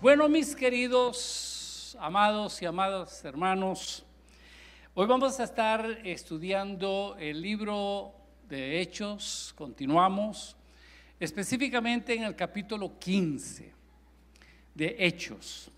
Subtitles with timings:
[0.00, 4.04] Bueno, mis queridos, amados y amadas hermanos,
[4.94, 8.14] hoy vamos a estar estudiando el libro
[8.48, 10.56] de Hechos, continuamos,
[11.18, 13.72] específicamente en el capítulo 15
[14.74, 15.70] de Hechos.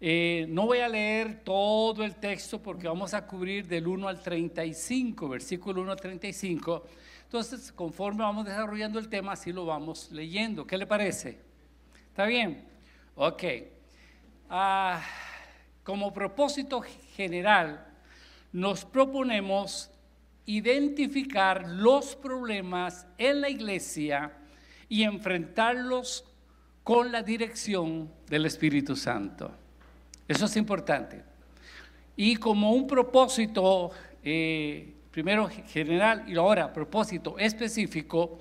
[0.00, 4.22] Eh, no voy a leer todo el texto porque vamos a cubrir del 1 al
[4.22, 6.84] 35, versículo 1 al 35.
[7.26, 10.64] Entonces, conforme vamos desarrollando el tema, así lo vamos leyendo.
[10.64, 11.40] ¿Qué le parece?
[12.08, 12.64] ¿Está bien?
[13.16, 13.42] Ok.
[14.48, 15.02] Ah,
[15.82, 16.80] como propósito
[17.16, 17.84] general,
[18.52, 19.90] nos proponemos
[20.46, 24.32] identificar los problemas en la iglesia
[24.88, 26.24] y enfrentarlos
[26.84, 29.50] con la dirección del Espíritu Santo.
[30.28, 31.24] Eso es importante.
[32.16, 33.90] Y como un propósito,
[34.22, 38.38] eh, primero general y ahora propósito específico,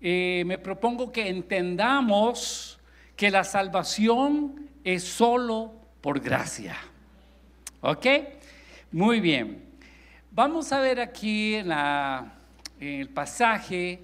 [0.00, 2.78] eh, me propongo que entendamos
[3.16, 6.76] que la salvación es solo por gracia.
[7.80, 8.06] ¿Ok?
[8.92, 9.64] Muy bien.
[10.30, 11.72] Vamos a ver aquí en,
[12.78, 14.00] el pasaje,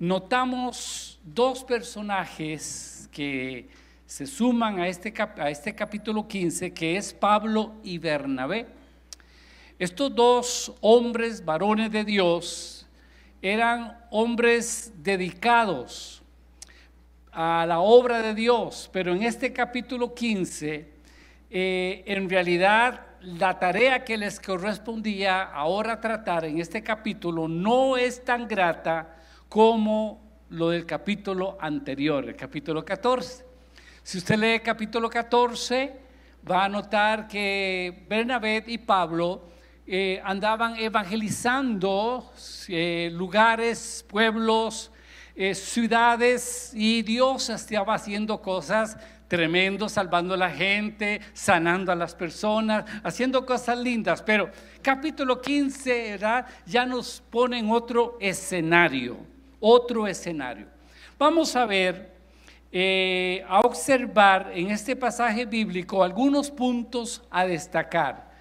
[0.00, 3.68] notamos dos personajes que
[4.04, 8.81] se suman a este, a este capítulo 15, que es Pablo y Bernabé.
[9.78, 12.86] Estos dos hombres, varones de Dios,
[13.40, 16.22] eran hombres dedicados,
[17.32, 20.92] a la obra de Dios, pero en este capítulo 15,
[21.50, 28.22] eh, en realidad la tarea que les correspondía ahora tratar en este capítulo no es
[28.22, 29.16] tan grata
[29.48, 33.46] como lo del capítulo anterior, el capítulo 14.
[34.02, 35.92] Si usted lee el capítulo 14,
[36.50, 39.51] va a notar que Bernabé y Pablo
[39.84, 42.32] eh, andaban evangelizando
[42.68, 44.92] eh, lugares, pueblos,
[45.34, 52.14] eh, ciudades y Dios estaba haciendo cosas tremendas, salvando a la gente, sanando a las
[52.14, 54.22] personas, haciendo cosas lindas.
[54.22, 54.50] Pero
[54.82, 56.16] capítulo 15
[56.64, 59.16] ya nos pone en otro escenario,
[59.58, 60.68] otro escenario.
[61.18, 62.12] Vamos a ver,
[63.48, 68.31] a observar en este pasaje bíblico algunos puntos a destacar.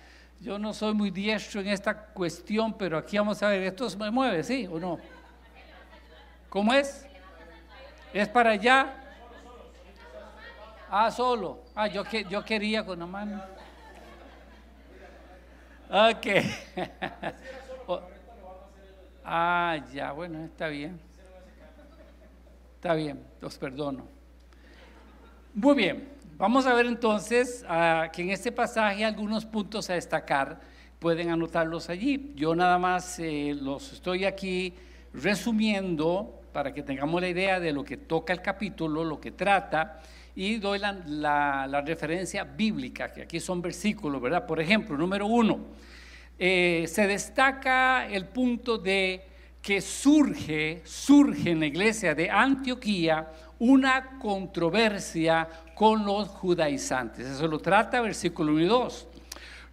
[0.42, 3.98] Yo no soy muy diestro en esta cuestión, pero aquí vamos a ver, ¿esto se
[4.10, 4.98] mueve, sí o no?
[6.50, 7.06] ¿Cómo es?
[8.12, 8.92] ¿Es para allá?
[10.90, 11.60] Ah, solo.
[11.76, 13.40] Ah, yo, que, yo quería con la mano.
[15.92, 16.28] Ok.
[19.24, 21.00] ah, ya, bueno, está bien.
[22.78, 24.08] Está bien, los perdono.
[25.54, 26.10] Muy bien,
[26.42, 30.60] vamos a ver entonces uh, que en este pasaje algunos puntos a destacar.
[30.98, 32.34] Pueden anotarlos allí.
[32.36, 34.74] Yo nada más eh, los estoy aquí
[35.14, 40.02] resumiendo para que tengamos la idea de lo que toca el capítulo, lo que trata,
[40.36, 44.48] y doy la, referencia bíblica, que aquí son versículos, ¿verdad?
[44.48, 45.60] Por ejemplo, número uno,
[46.40, 49.28] eh, se destaca el punto de
[49.62, 53.28] que surge, surge en la iglesia de Antioquía
[53.62, 57.28] una controversia con los judaizantes.
[57.28, 59.08] Eso lo trata versículo 1 y 2.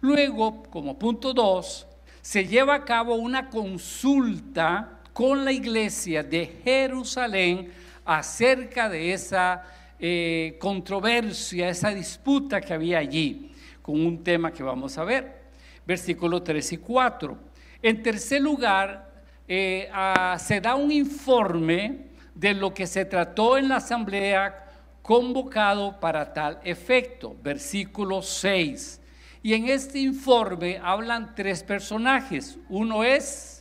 [0.01, 1.87] Luego, como punto 2,
[2.21, 7.71] se lleva a cabo una consulta con la iglesia de Jerusalén
[8.05, 9.63] acerca de esa
[9.97, 13.51] eh, controversia, esa disputa que había allí,
[13.81, 15.45] con un tema que vamos a ver,
[15.87, 17.37] versículos 3 y 4.
[17.81, 19.11] En tercer lugar,
[19.47, 19.89] eh,
[20.37, 22.08] se da un informe
[22.39, 24.65] de lo que se trató en la asamblea
[25.01, 29.01] convocado para tal efecto, versículo 6.
[29.43, 32.57] Y en este informe hablan tres personajes.
[32.69, 33.59] Uno es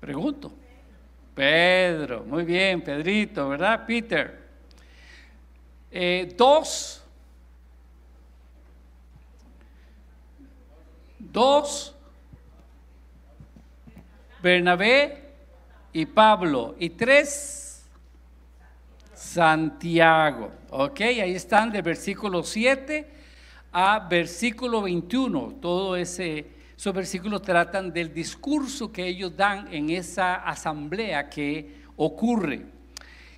[0.00, 0.50] Pregunto.
[1.34, 3.84] Pedro, muy bien, Pedrito, ¿verdad?
[3.86, 4.48] Peter.
[5.90, 6.99] Eh, dos.
[11.32, 11.94] Dos.
[14.42, 15.32] Bernabé
[15.92, 16.74] y Pablo.
[16.78, 17.84] Y tres.
[19.14, 20.50] Santiago.
[20.70, 23.08] Ok, ahí están de versículo 7
[23.72, 25.58] a versículo 21.
[25.60, 32.64] Todo ese esos versículos tratan del discurso que ellos dan en esa asamblea que ocurre.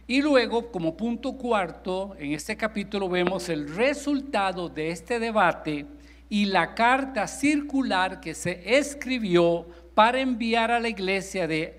[0.06, 5.86] Y luego, como punto cuarto, en este capítulo vemos el resultado de este debate
[6.32, 11.78] y la carta circular que se escribió para enviar a la iglesia de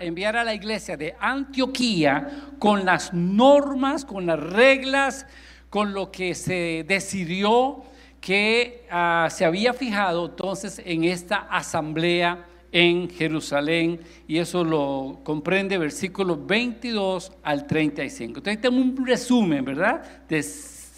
[0.00, 5.28] enviar a la iglesia de Antioquía con las normas, con las reglas,
[5.70, 7.84] con lo que se decidió
[8.20, 15.78] que ah, se había fijado entonces en esta asamblea en Jerusalén y eso lo comprende
[15.78, 18.38] versículos 22 al 35.
[18.40, 20.02] Entonces tenemos un resumen, ¿verdad?
[20.28, 20.42] De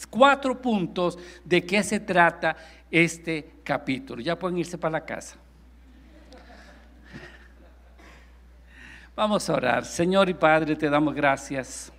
[0.07, 2.57] cuatro puntos de qué se trata
[2.91, 4.23] este capítulo.
[4.23, 5.37] Ya pueden irse para la casa.
[9.15, 9.85] Vamos a orar.
[9.85, 11.91] Señor y Padre, te damos gracias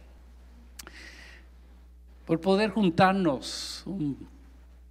[2.25, 4.27] por poder juntarnos un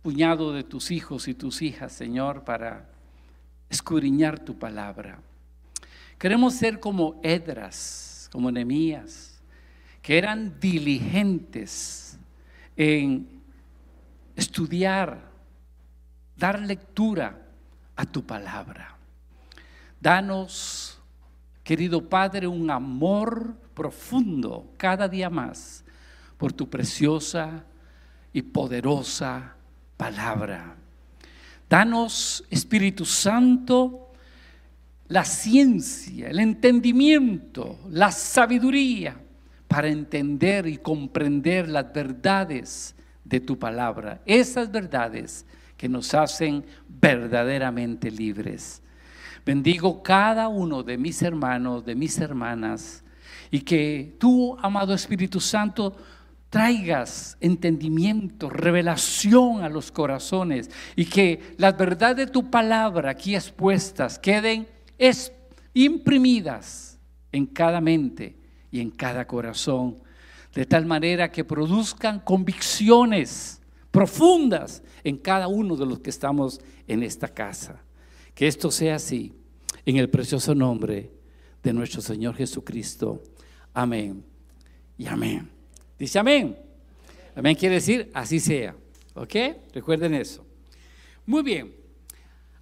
[0.02, 2.88] puñado de tus hijos y tus hijas, Señor, para
[3.68, 5.20] escudriñar tu palabra.
[6.18, 9.40] Queremos ser como Edras, como Nehemías,
[10.00, 12.18] que eran diligentes
[12.76, 13.28] en
[14.34, 15.30] estudiar,
[16.36, 17.46] dar lectura
[17.96, 18.96] a tu palabra.
[20.00, 21.00] Danos,
[21.64, 25.84] querido Padre, un amor profundo cada día más
[26.36, 27.64] por tu preciosa
[28.32, 29.56] y poderosa
[29.96, 30.76] palabra.
[31.68, 34.12] Danos, Espíritu Santo,
[35.08, 39.16] la ciencia, el entendimiento, la sabiduría
[39.66, 42.94] para entender y comprender las verdades
[43.24, 45.44] de tu palabra, esas verdades
[45.76, 48.82] que nos hacen verdaderamente libres.
[49.44, 53.04] Bendigo cada uno de mis hermanos, de mis hermanas,
[53.50, 55.96] y que tú, amado Espíritu Santo,
[56.50, 64.18] traigas entendimiento, revelación a los corazones y que las verdades de tu palabra aquí expuestas
[64.18, 64.66] queden
[65.74, 66.98] imprimidas
[67.32, 68.36] en cada mente
[68.70, 69.96] y en cada corazón,
[70.54, 73.55] de tal manera que produzcan convicciones
[73.96, 77.82] profundas en cada uno de los que estamos en esta casa.
[78.34, 79.32] Que esto sea así,
[79.86, 81.10] en el precioso nombre
[81.62, 83.22] de nuestro Señor Jesucristo.
[83.72, 84.22] Amén
[84.98, 85.48] y amén.
[85.98, 86.58] Dice amén.
[87.34, 88.76] Amén quiere decir así sea.
[89.14, 89.34] ¿Ok?
[89.72, 90.44] Recuerden eso.
[91.24, 91.74] Muy bien.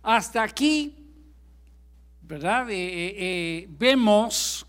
[0.05, 0.95] Hasta aquí,
[2.23, 2.71] ¿verdad?
[2.71, 4.65] Eh, eh, eh, vemos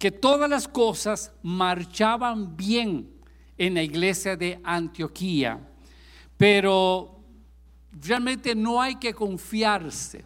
[0.00, 3.08] que todas las cosas marchaban bien
[3.56, 5.67] en la iglesia de Antioquía,
[6.38, 7.20] pero
[8.00, 10.24] realmente no hay que confiarse.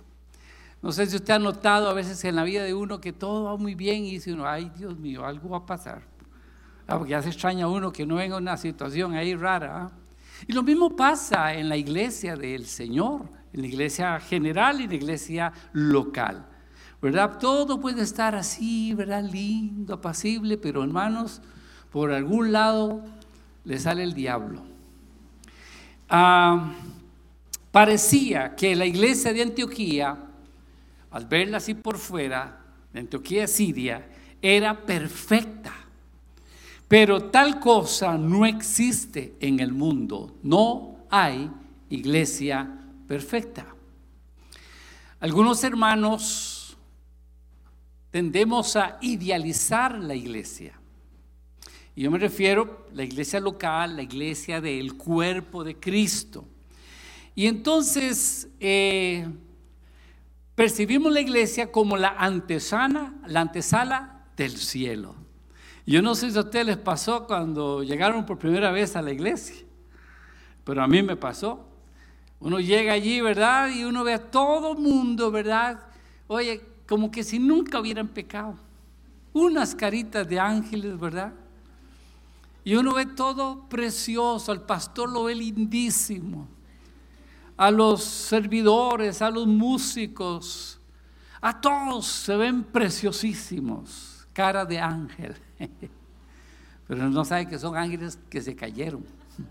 [0.83, 3.45] No sé si usted ha notado a veces en la vida de uno que todo
[3.45, 6.03] va muy bien y dice uno, ay Dios mío, algo va a pasar.
[6.87, 9.85] Ah, porque ya se extraña uno que no venga una situación ahí rara.
[9.85, 9.91] ¿ah?
[10.47, 13.23] Y lo mismo pasa en la iglesia del Señor,
[13.53, 16.47] en la iglesia general y en la iglesia local.
[17.01, 17.39] ¿Verdad?
[17.39, 19.25] Todo puede estar así, ¿verdad?
[19.25, 21.41] Lindo, apacible, pero hermanos,
[21.91, 23.03] por algún lado
[23.65, 24.72] le sale el diablo.
[26.13, 26.73] Ah,
[27.73, 30.17] parecía que la iglesia de Antioquía,
[31.11, 32.61] al verla así por fuera,
[32.93, 34.07] de Antioquía, Siria,
[34.41, 35.83] era perfecta
[36.93, 40.37] pero tal cosa no existe en el mundo.
[40.43, 41.51] No hay
[41.89, 42.69] iglesia
[43.09, 43.65] perfecta.
[45.19, 46.77] Algunos hermanos
[48.11, 50.79] tendemos a idealizar la iglesia.
[51.95, 56.45] Y yo me refiero a la iglesia local, la iglesia del cuerpo de Cristo.
[57.35, 59.27] Y entonces eh,
[60.55, 65.15] percibimos la iglesia como la antesana, la antesala del cielo.
[65.85, 69.13] Yo no sé si a ustedes les pasó cuando llegaron por primera vez a la
[69.13, 69.57] iglesia,
[70.65, 71.69] pero a mí me pasó.
[72.41, 73.69] Uno llega allí, ¿verdad?
[73.69, 75.81] Y uno ve a todo mundo, ¿verdad?
[76.27, 78.57] Oye, como que si nunca hubieran pecado.
[79.33, 81.33] Unas caritas de ángeles, ¿verdad?
[82.65, 86.49] Y uno ve todo precioso, al pastor lo ve lindísimo,
[87.57, 90.81] a los servidores, a los músicos,
[91.41, 95.35] a todos se ven preciosísimos, cara de ángel.
[96.87, 99.05] Pero no sabe que son ángeles que se cayeron.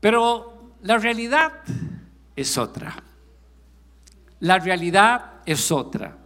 [0.00, 1.62] Pero la realidad
[2.36, 3.02] es otra.
[4.40, 6.18] La realidad es otra.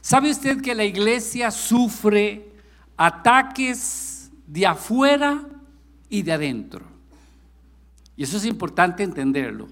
[0.00, 2.51] ¿Sabe usted que la iglesia sufre
[3.04, 5.42] ataques de afuera
[6.08, 6.84] y de adentro?
[8.16, 9.66] Y eso es importante entenderlo.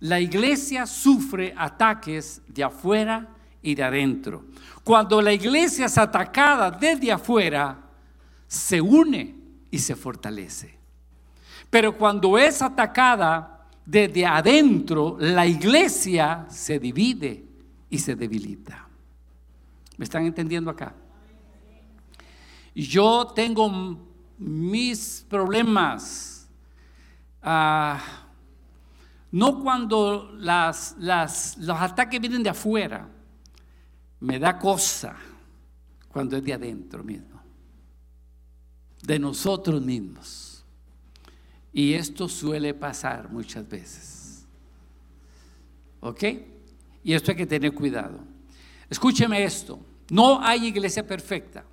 [0.00, 3.26] La iglesia sufre ataques de afuera
[3.62, 4.44] y de adentro.
[4.84, 7.76] Cuando la iglesia es atacada desde afuera,
[8.46, 9.34] se une
[9.68, 10.78] y se fortalece.
[11.68, 17.44] Pero cuando es atacada desde adentro, la iglesia se divide
[17.90, 18.86] y se debilita.
[19.96, 20.94] ¿Me están entendiendo acá?
[22.78, 23.98] Yo tengo
[24.38, 26.48] mis problemas.
[27.42, 28.00] Ah,
[29.32, 33.08] no cuando las, los ataques vienen de afuera,
[34.20, 35.16] me da cosa
[36.08, 37.42] cuando es de adentro mismo,
[39.02, 40.64] de nosotros mismos.
[41.72, 44.46] Y esto suele pasar muchas veces.
[45.98, 46.24] ¿Ok?
[47.02, 48.20] Y esto hay que tener cuidado.
[48.88, 49.80] Escúcheme esto.
[50.10, 51.64] No hay iglesia perfecta.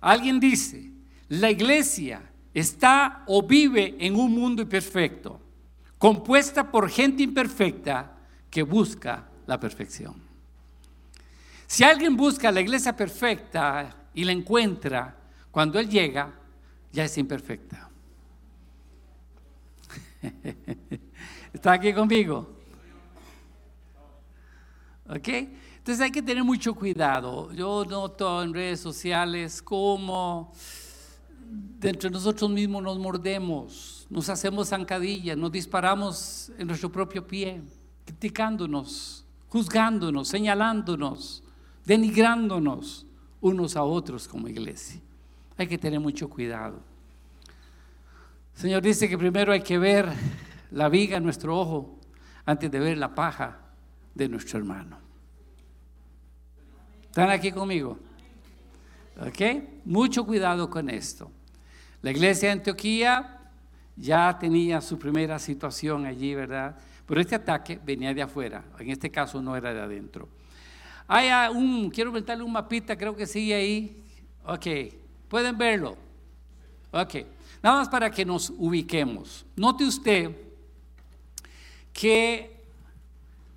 [0.00, 0.90] Alguien dice,
[1.28, 2.22] la iglesia
[2.54, 5.40] está o vive en un mundo imperfecto,
[5.98, 8.12] compuesta por gente imperfecta
[8.50, 10.14] que busca la perfección.
[11.66, 15.16] Si alguien busca la iglesia perfecta y la encuentra,
[15.50, 16.32] cuando él llega,
[16.92, 17.90] ya es imperfecta.
[21.52, 22.56] ¿Está aquí conmigo?
[25.08, 25.28] ¿Ok?
[25.86, 27.52] Entonces hay que tener mucho cuidado.
[27.52, 30.52] Yo noto en redes sociales cómo
[31.78, 37.62] de nosotros mismos nos mordemos, nos hacemos zancadillas, nos disparamos en nuestro propio pie,
[38.04, 41.44] criticándonos, juzgándonos, señalándonos,
[41.84, 43.06] denigrándonos
[43.40, 45.00] unos a otros como iglesia.
[45.56, 46.80] Hay que tener mucho cuidado.
[48.56, 50.12] El Señor dice que primero hay que ver
[50.72, 52.00] la viga en nuestro ojo
[52.44, 53.60] antes de ver la paja
[54.16, 55.05] de nuestro hermano.
[57.16, 57.98] ¿Están aquí conmigo?
[59.18, 59.40] ¿Ok?
[59.86, 61.30] Mucho cuidado con esto.
[62.02, 63.38] La iglesia de Antioquía
[63.96, 66.76] ya tenía su primera situación allí, ¿verdad?
[67.06, 70.28] Pero este ataque venía de afuera, en este caso no era de adentro.
[71.08, 74.04] Hay un, quiero inventarle un mapita, creo que sigue ahí.
[74.44, 74.66] Ok,
[75.26, 75.96] pueden verlo.
[76.90, 77.14] Ok,
[77.62, 79.46] nada más para que nos ubiquemos.
[79.56, 80.36] Note usted
[81.94, 82.55] que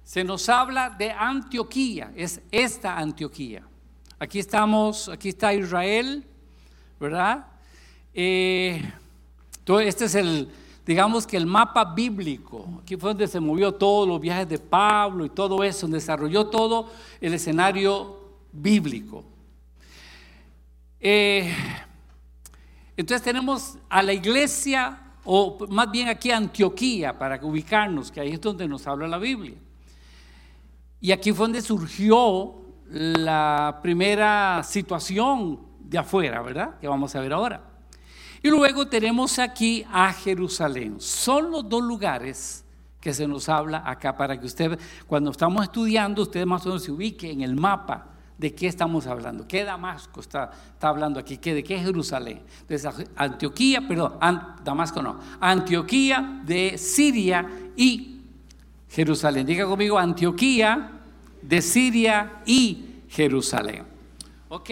[0.09, 3.61] se nos habla de Antioquía, es esta Antioquía.
[4.17, 6.25] Aquí estamos, aquí está Israel,
[6.99, 7.45] ¿verdad?
[8.11, 8.91] Eh,
[9.83, 10.49] este es el,
[10.83, 12.81] digamos que el mapa bíblico.
[12.81, 16.47] Aquí fue donde se movió todos los viajes de Pablo y todo eso, donde desarrolló
[16.47, 16.89] todo
[17.21, 19.23] el escenario bíblico.
[20.99, 21.53] Eh,
[22.97, 28.41] entonces tenemos a la iglesia, o más bien aquí Antioquía, para ubicarnos, que ahí es
[28.41, 29.68] donde nos habla la Biblia.
[31.01, 32.55] Y aquí fue donde surgió
[32.89, 36.79] la primera situación de afuera, ¿verdad?
[36.79, 37.63] Que vamos a ver ahora.
[38.41, 40.99] Y luego tenemos aquí a Jerusalén.
[40.99, 42.65] Son los dos lugares
[42.99, 46.83] que se nos habla acá para que usted, cuando estamos estudiando, usted más o menos
[46.83, 49.47] se ubique en el mapa de qué estamos hablando.
[49.47, 50.51] ¿Qué Damasco está,
[50.81, 51.37] hablando aquí?
[51.37, 52.41] ¿Qué, ¿De qué Jerusalén?
[52.67, 54.17] De Antioquía, perdón,
[54.63, 55.19] Damasco no.
[55.39, 58.18] Antioquía de Siria y
[58.89, 59.45] Jerusalén.
[59.45, 60.91] Diga conmigo, Antioquía
[61.41, 63.83] de Siria y Jerusalén.
[64.49, 64.69] ¿Ok?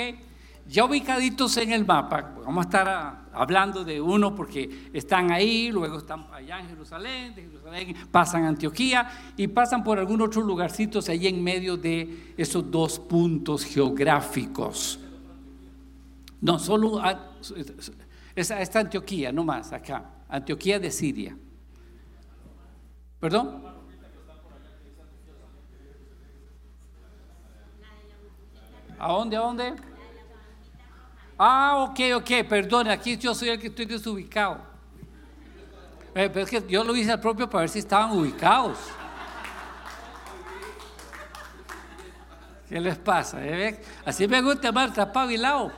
[0.67, 5.71] Ya ubicaditos en el mapa, vamos a estar ah, hablando de uno porque están ahí,
[5.71, 10.43] luego están allá en Jerusalén, de Jerusalén pasan a Antioquía y pasan por algunos otros
[10.43, 14.99] lugarcitos ahí en medio de esos dos puntos geográficos.
[16.41, 17.01] No, solo
[18.35, 21.37] esta, esta Antioquía, no más, acá, Antioquía de Siria.
[23.21, 23.66] ¿Perdón?
[28.99, 29.37] ¿A dónde?
[29.37, 29.73] ¿A dónde?
[31.37, 34.59] Ah, ok, ok, perdón, aquí yo soy el que estoy desubicado.
[36.15, 38.79] Eh, pero es que yo lo hice al propio para ver si estaban ubicados.
[42.67, 43.37] ¿Qué les pasa?
[43.45, 43.79] Eh?
[44.03, 45.71] Así me gusta Marta, pavilao.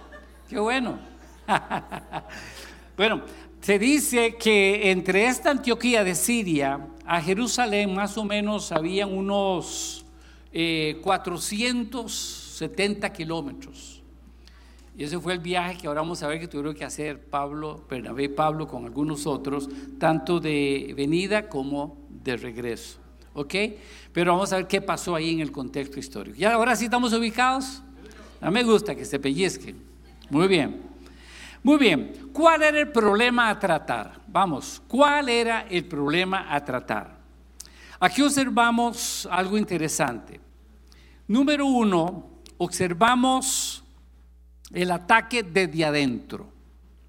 [0.48, 0.98] Qué bueno.
[2.98, 3.22] bueno,
[3.60, 10.06] se dice que entre esta Antioquía de Siria a Jerusalén más o menos habían unos
[10.54, 14.04] eh, 400 70 kilómetros.
[14.98, 17.86] Y ese fue el viaje que ahora vamos a ver que tuvieron que hacer Pablo,
[17.90, 23.00] Bernabé y Pablo con algunos otros, tanto de venida como de regreso.
[23.34, 23.56] ¿Ok?
[24.12, 26.36] Pero vamos a ver qué pasó ahí en el contexto histórico.
[26.38, 27.82] ¿Y ahora sí estamos ubicados?
[28.42, 29.82] A me gusta que se pellizquen.
[30.30, 30.82] Muy bien.
[31.64, 32.30] Muy bien.
[32.34, 34.20] ¿Cuál era el problema a tratar?
[34.28, 37.20] Vamos, ¿cuál era el problema a tratar?
[38.02, 40.42] Aquí observamos algo interesante.
[41.30, 43.84] Número uno, observamos
[44.72, 46.48] el ataque desde adentro.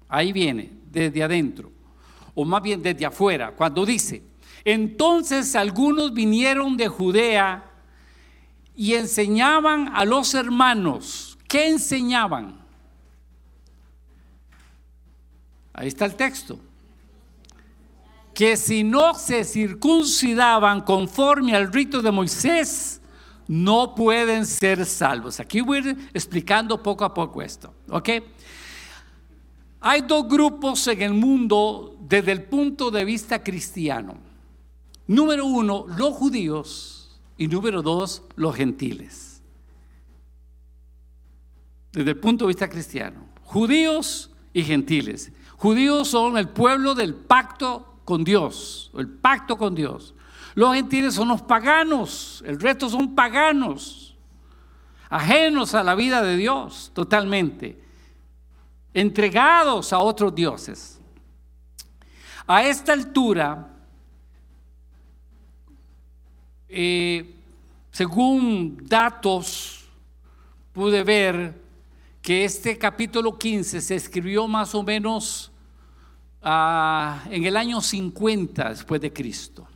[0.09, 1.71] Ahí viene, desde adentro.
[2.33, 3.51] O más bien desde afuera.
[3.51, 4.23] Cuando dice,
[4.63, 7.69] entonces algunos vinieron de Judea
[8.75, 11.37] y enseñaban a los hermanos.
[11.47, 12.59] ¿Qué enseñaban?
[15.73, 16.59] Ahí está el texto.
[18.33, 23.00] Que si no se circuncidaban conforme al rito de Moisés,
[23.51, 25.41] no pueden ser salvos.
[25.41, 27.73] Aquí voy a ir explicando poco a poco esto.
[27.89, 28.09] ¿Ok?
[29.81, 34.15] Hay dos grupos en el mundo desde el punto de vista cristiano.
[35.05, 39.41] Número uno, los judíos y número dos, los gentiles.
[41.91, 43.25] Desde el punto de vista cristiano.
[43.43, 45.29] Judíos y gentiles.
[45.57, 50.15] Judíos son el pueblo del pacto con Dios, el pacto con Dios.
[50.55, 54.17] Los gentiles son los paganos, el resto son paganos,
[55.09, 57.81] ajenos a la vida de Dios totalmente,
[58.93, 60.99] entregados a otros dioses.
[62.47, 63.69] A esta altura,
[66.67, 67.35] eh,
[67.91, 69.85] según datos,
[70.73, 71.61] pude ver
[72.21, 75.51] que este capítulo 15 se escribió más o menos
[76.41, 79.67] ah, en el año 50 después de Cristo.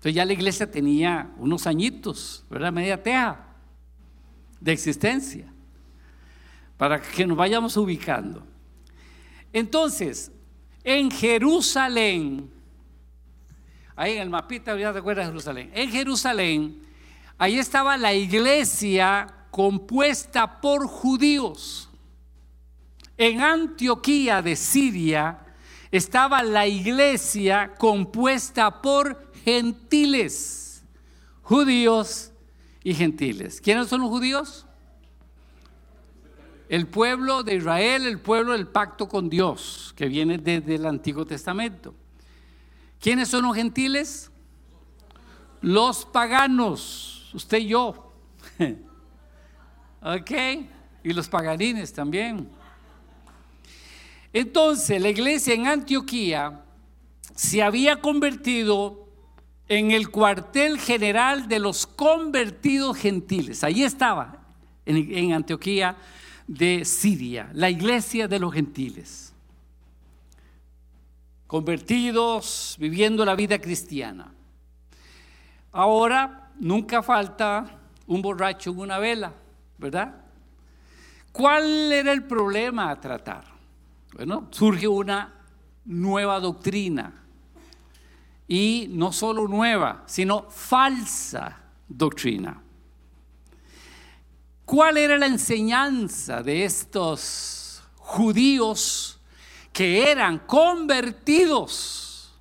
[0.00, 2.72] Entonces ya la iglesia tenía unos añitos, ¿verdad?
[2.72, 3.48] Media teja
[4.58, 5.52] de existencia,
[6.78, 8.42] para que nos vayamos ubicando.
[9.52, 10.32] Entonces,
[10.84, 12.50] en Jerusalén,
[13.94, 16.82] ahí en el mapita, ya te acuerdas de Jerusalén, en Jerusalén,
[17.36, 21.90] ahí estaba la iglesia compuesta por judíos.
[23.18, 25.40] En Antioquía de Siria
[25.90, 30.82] estaba la iglesia compuesta por gentiles,
[31.42, 32.32] judíos
[32.82, 33.60] y gentiles.
[33.60, 34.66] ¿Quiénes son los judíos?
[36.68, 41.26] El pueblo de Israel, el pueblo del pacto con Dios, que viene desde el Antiguo
[41.26, 41.94] Testamento.
[43.00, 44.30] ¿Quiénes son los gentiles?
[45.60, 48.12] Los paganos, usted y yo.
[50.02, 50.30] ¿Ok?
[51.02, 52.48] Y los paganines también.
[54.32, 56.62] Entonces, la iglesia en Antioquía
[57.34, 59.08] se había convertido
[59.70, 63.62] en el cuartel general de los convertidos gentiles.
[63.62, 64.38] Ahí estaba,
[64.84, 65.96] en, Antioquía
[66.48, 69.32] de Siria, la iglesia de los gentiles.
[71.46, 74.34] Convertidos, viviendo la vida cristiana.
[75.70, 79.32] Ahora, nunca falta un borracho en una vela.
[79.78, 80.16] ¿verdad?
[81.30, 83.44] ¿Cuál era el problema a tratar?
[84.14, 85.32] Bueno, surge una
[85.84, 87.19] nueva doctrina.
[88.52, 92.60] Y no solo nueva, sino falsa doctrina.
[94.64, 99.20] ¿Cuál era la enseñanza de estos judíos
[99.72, 102.34] que eran convertidos?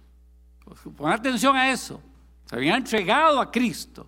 [0.97, 2.01] Pon atención a eso.
[2.47, 4.07] Se habían entregado a Cristo,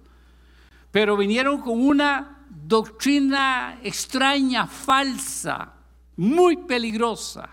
[0.90, 5.72] pero vinieron con una doctrina extraña, falsa,
[6.16, 7.48] muy peligrosa.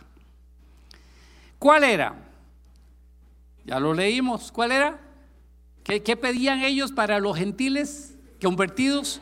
[1.59, 2.28] ¿Cuál era?
[3.69, 4.51] Ya lo leímos.
[4.51, 4.99] ¿Cuál era?
[5.85, 9.21] ¿Qué, pedían ellos para los gentiles convertidos?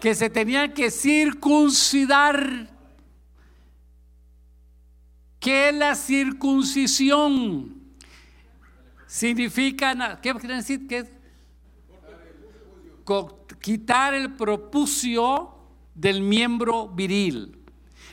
[0.00, 2.70] Que se tenían que circuncidar.
[5.38, 7.74] ¿Qué es la circuncisión?
[9.06, 10.88] Significa, ¿qué quiere decir?
[13.60, 15.54] Quitar el propucio
[15.94, 17.58] del miembro viril.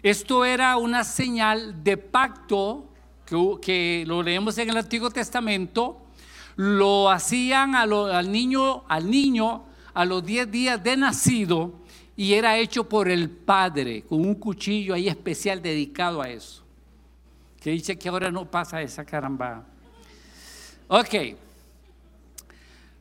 [0.03, 2.91] Esto era una señal de pacto
[3.25, 6.01] que, lo leemos en el Antiguo Testamento.
[6.55, 11.81] Lo hacían al, niño, al niño a los 10 días de nacido
[12.15, 16.63] y era hecho por el padre con un cuchillo ahí especial dedicado a eso.
[17.59, 19.65] Que dice que ahora no pasa esa caramba.
[20.88, 21.15] Ok.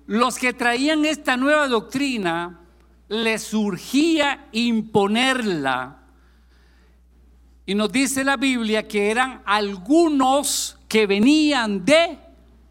[0.06, 2.60] Los que traían esta nueva doctrina
[3.08, 6.03] les surgía imponerla.
[7.66, 12.18] Y nos dice la Biblia que eran algunos que venían de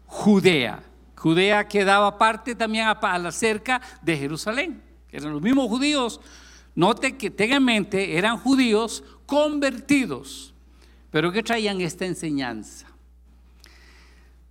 [0.06, 0.82] Judea.
[1.16, 4.82] Judea quedaba parte también a la cerca de Jerusalén.
[5.10, 6.20] Eran los mismos judíos.
[6.74, 10.54] Note que tengan en mente, eran judíos convertidos,
[11.10, 12.86] pero que traían esta enseñanza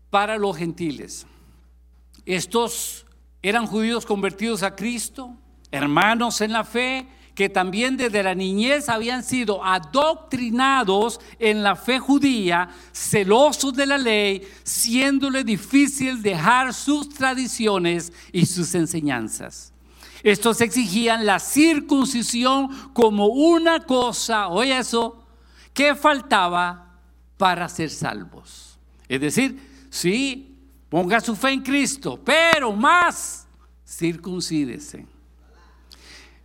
[0.09, 1.25] para los gentiles.
[2.25, 3.05] Estos
[3.41, 5.35] eran judíos convertidos a Cristo,
[5.69, 11.99] hermanos en la fe, que también desde la niñez habían sido adoctrinados en la fe
[11.99, 19.73] judía, celosos de la ley, siéndole difícil dejar sus tradiciones y sus enseñanzas.
[20.21, 25.25] Estos exigían la circuncisión como una cosa, oye eso,
[25.73, 26.99] que faltaba
[27.37, 28.77] para ser salvos.
[29.09, 30.53] Es decir, sí,
[30.93, 33.47] Ponga su fe en Cristo, pero más
[33.83, 35.07] circuncídese.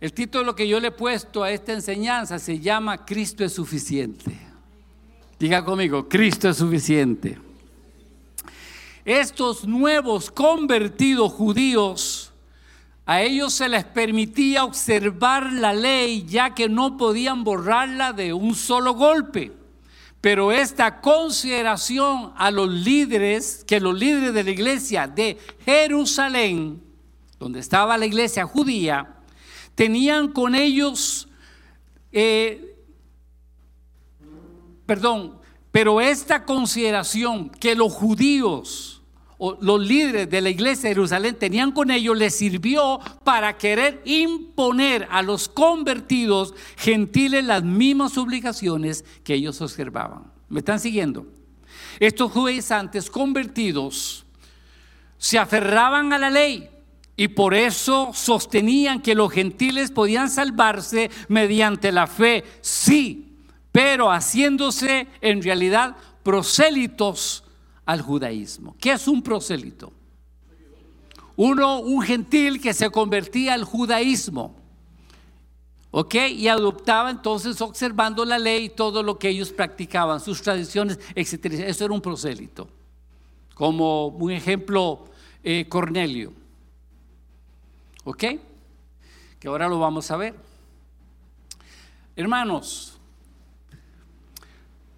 [0.01, 4.31] El título que yo le he puesto a esta enseñanza se llama Cristo es suficiente.
[5.37, 7.37] Diga conmigo, Cristo es suficiente.
[9.03, 12.31] Estos nuevos convertidos judíos,
[13.05, 18.55] a ellos se les permitía observar la ley ya que no podían borrarla de un
[18.55, 19.51] solo golpe.
[20.21, 26.81] Pero esta consideración a los líderes, que los líderes de la iglesia de Jerusalén,
[27.37, 29.18] donde estaba la iglesia judía,
[29.79, 31.29] tenían con ellos,
[32.11, 32.75] eh,
[34.85, 35.39] perdón,
[35.71, 39.01] Pero esta consideración que los judíos
[39.37, 44.01] o los líderes de la iglesia de Jerusalén tenían con ellos les sirvió para querer
[44.03, 50.29] imponer a los convertidos gentiles las mismas obligaciones que ellos observaban.
[50.49, 51.25] ¿Me están siguiendo?
[52.01, 54.25] Estos judaizantes convertidos
[55.17, 56.69] se aferraban a la ley
[57.19, 63.35] y por eso sostenían que los gentiles podían salvarse mediante la fe, sí,
[63.73, 67.43] pero haciéndose en realidad prosélitos
[67.85, 68.73] al judaísmo.
[68.79, 69.91] ¿Qué es un prosélito?
[71.35, 74.55] Uno, un gentil que se convertía al judaísmo.
[75.91, 76.15] ¿Ok?
[76.37, 81.47] Y adoptaba entonces observando la ley todo lo que ellos practicaban, sus tradiciones, etc.
[81.67, 82.69] Eso era un prosélito.
[83.55, 85.03] Como un ejemplo,
[85.43, 86.39] eh, Cornelio.
[88.09, 88.23] ¿Ok?
[89.39, 90.33] Que ahora lo vamos a ver.
[92.15, 92.99] Hermanos,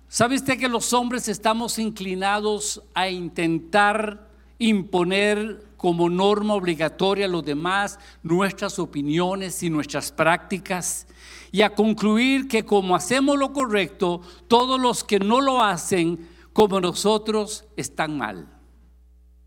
[0.07, 7.43] ¿sabe usted que los hombres estamos inclinados a intentar imponer como norma obligatoria a los
[7.43, 11.05] demás nuestras opiniones y nuestras prácticas
[11.51, 16.79] y a concluir que como hacemos lo correcto, todos los que no lo hacen como
[16.79, 18.47] nosotros están mal?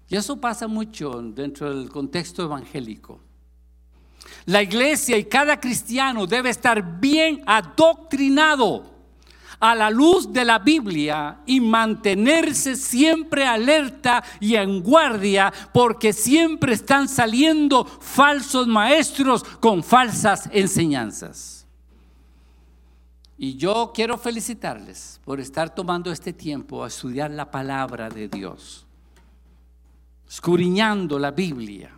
[0.07, 3.24] Y eso pasa mucho dentro del contexto evangélico.
[4.47, 8.93] La iglesia y cada cristiano debe estar bien adoctrinado
[9.59, 16.75] a la luz de la Biblia y mantenerse siempre alerta y en guardia porque siempre
[16.75, 21.67] están saliendo falsos maestros con falsas enseñanzas.
[23.39, 28.87] Y yo quiero felicitarles por estar tomando este tiempo a estudiar la palabra de Dios,
[30.29, 31.91] escudriñando la Biblia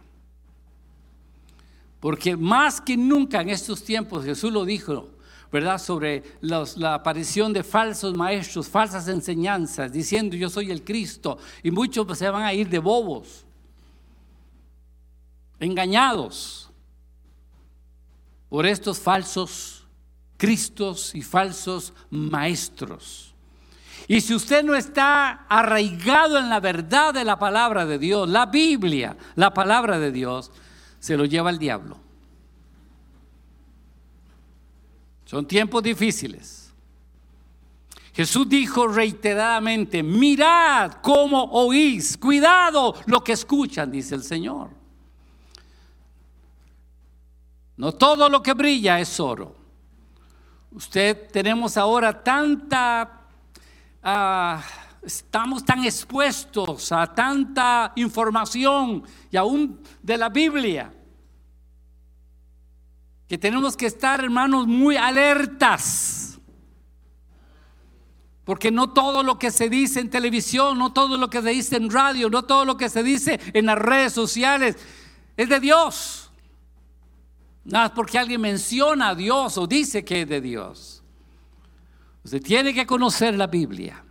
[2.00, 5.10] porque más que nunca en estos tiempos, Jesús lo dijo,
[5.50, 5.78] ¿verdad?
[5.78, 11.38] Sobre la aparición de falsos maestros, falsas enseñanzas, diciendo yo soy el Cristo.
[11.62, 13.46] Y muchos se van a ir de bobos,
[15.58, 16.70] engañados
[18.48, 19.86] por estos falsos
[20.36, 23.34] Cristos y falsos maestros.
[24.06, 28.46] Y si usted no está arraigado en la verdad de la palabra de Dios, la
[28.46, 30.52] Biblia, la palabra de Dios,
[30.98, 31.98] se lo lleva el diablo.
[35.24, 36.72] Son tiempos difíciles.
[38.14, 44.70] Jesús dijo reiteradamente, mirad cómo oís, cuidado lo que escuchan, dice el Señor.
[47.76, 49.54] No todo lo que brilla es oro.
[50.70, 53.20] Usted tenemos ahora tanta,
[54.02, 54.64] ah,
[55.06, 60.92] estamos tan expuestos a tanta información y aún de la Biblia
[63.28, 66.38] que tenemos que estar, hermanos, muy alertas.
[68.44, 71.76] Porque no todo lo que se dice en televisión, no todo lo que se dice
[71.76, 74.76] en radio, no todo lo que se dice en las redes sociales
[75.36, 76.30] es de Dios.
[77.64, 81.02] Nada porque alguien menciona a Dios o dice que es de Dios.
[82.22, 84.04] Usted tiene que conocer la Biblia,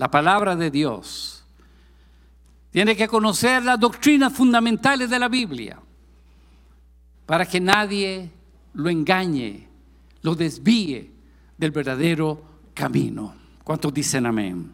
[0.00, 1.44] la palabra de Dios.
[2.70, 5.78] Tiene que conocer las doctrinas fundamentales de la Biblia
[7.26, 8.30] para que nadie
[8.72, 9.68] lo engañe,
[10.22, 11.10] lo desvíe
[11.54, 13.34] del verdadero camino.
[13.62, 14.72] ¿Cuántos dicen amén?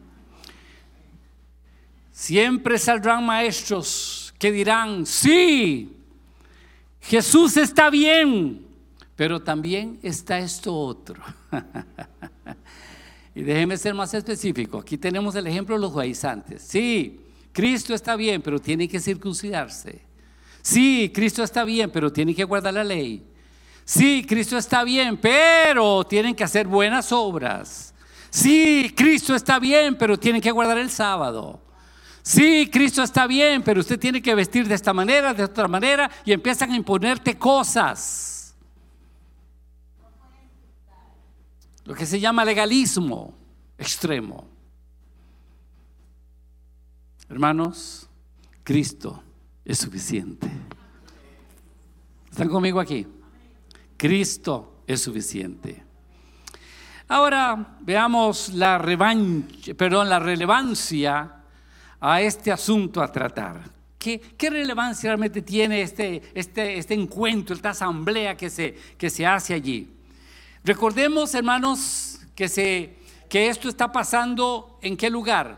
[2.12, 6.04] Siempre saldrán maestros que dirán, sí,
[7.00, 8.64] Jesús está bien,
[9.16, 11.20] pero también está esto otro.
[13.36, 14.78] y déjeme ser más específico.
[14.78, 16.62] Aquí tenemos el ejemplo de los judaizantes.
[16.62, 17.20] Sí,
[17.52, 20.00] Cristo está bien, pero tiene que circuncidarse.
[20.62, 23.22] Sí, Cristo está bien, pero tiene que guardar la ley.
[23.84, 27.92] Sí, Cristo está bien, pero tienen que hacer buenas obras.
[28.30, 31.60] Sí, Cristo está bien, pero tienen que guardar el sábado.
[32.22, 36.10] Sí, Cristo está bien, pero usted tiene que vestir de esta manera, de otra manera,
[36.24, 38.35] y empiezan a imponerte cosas.
[41.86, 43.32] Lo que se llama legalismo
[43.78, 44.48] extremo.
[47.28, 48.08] Hermanos,
[48.64, 49.22] Cristo
[49.64, 50.48] es suficiente.
[52.30, 53.06] ¿Están conmigo aquí?
[53.96, 55.84] Cristo es suficiente.
[57.08, 58.84] Ahora veamos la,
[59.76, 61.36] perdón, la relevancia
[62.00, 63.62] a este asunto a tratar.
[63.96, 69.24] ¿Qué, ¿Qué, relevancia realmente tiene este, este, este encuentro, esta asamblea que se, que se
[69.24, 69.95] hace allí?
[70.66, 72.96] Recordemos, hermanos, que, se,
[73.28, 75.56] que esto está pasando en qué lugar?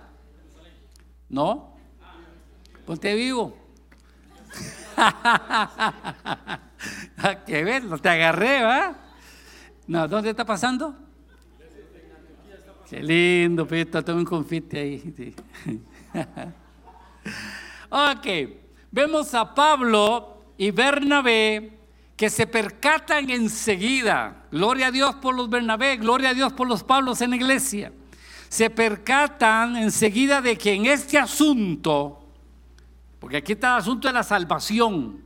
[1.30, 1.74] ¿No?
[2.84, 3.56] Ponte vivo.
[7.46, 8.98] que ver, no te agarré, ¿va?
[9.86, 10.94] No, ¿dónde está pasando?
[12.90, 15.34] Qué lindo, Pito, tengo un confite ahí.
[17.88, 18.26] ok,
[18.90, 21.77] vemos a Pablo y Bernabé
[22.18, 24.44] que se percatan enseguida.
[24.50, 27.92] Gloria a Dios por los Bernabé, gloria a Dios por los Pablos en la iglesia.
[28.48, 32.18] Se percatan enseguida de que en este asunto,
[33.20, 35.22] porque aquí está el asunto de la salvación,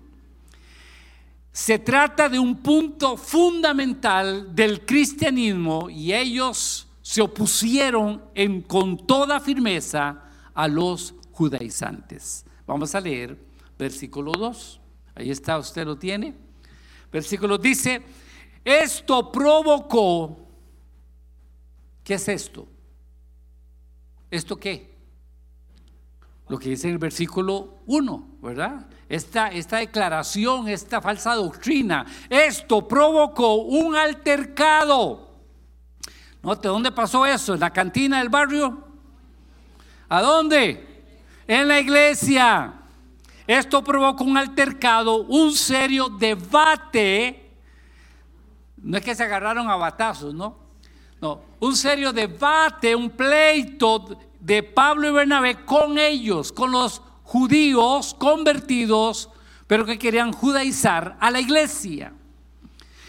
[1.51, 8.23] se trata de un punto fundamental del cristianismo y ellos se opusieron
[8.67, 12.45] con toda firmeza a los judaizantes.
[12.67, 13.39] Vamos a leer
[13.79, 14.81] versículo 2.
[15.15, 16.42] Ahí está, usted lo tiene.
[17.13, 18.03] Versículo dice,
[18.65, 20.49] esto provocó,
[22.03, 22.67] ¿qué es esto?
[24.31, 24.91] ¿Esto qué?
[26.49, 28.87] Lo que dice en el versículo 1, ¿verdad?
[29.09, 35.33] Esta, esta declaración, esta falsa doctrina, esto provocó un altercado
[36.43, 37.55] Note, ¿dónde pasó eso?
[37.55, 38.85] ¿En la cantina del barrio?
[40.09, 41.05] ¿A dónde?
[41.47, 42.82] En la iglesia.
[43.53, 47.51] Esto provocó un altercado, un serio debate.
[48.79, 50.57] No es que se agarraron a batazos, ¿no?
[51.21, 58.15] No, un serio debate, un pleito de Pablo y Bernabé con ellos, con los judíos
[58.15, 59.29] convertidos,
[59.67, 62.15] pero que querían judaizar a la iglesia.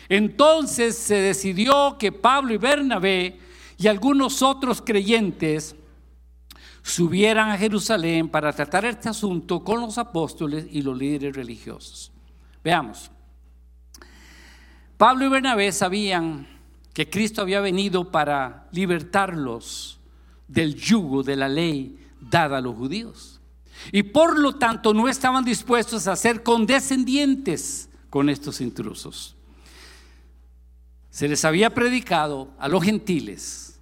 [0.09, 3.39] Entonces se decidió que Pablo y Bernabé
[3.77, 5.73] y algunos otros creyentes
[6.83, 12.11] subieran a Jerusalén para tratar este asunto con los apóstoles y los líderes religiosos.
[12.63, 13.09] Veamos.
[14.97, 16.47] Pablo y Bernabé sabían
[16.93, 19.99] que Cristo había venido para libertarlos
[20.47, 23.41] del yugo de la ley dada a los judíos.
[23.91, 29.35] Y por lo tanto no estaban dispuestos a ser condescendientes con estos intrusos
[31.13, 33.79] se les había predicado a los gentiles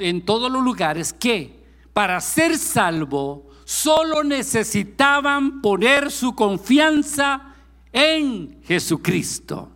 [0.00, 1.57] en todos los lugares que
[1.98, 7.56] para ser salvo solo necesitaban poner su confianza
[7.92, 9.72] en Jesucristo.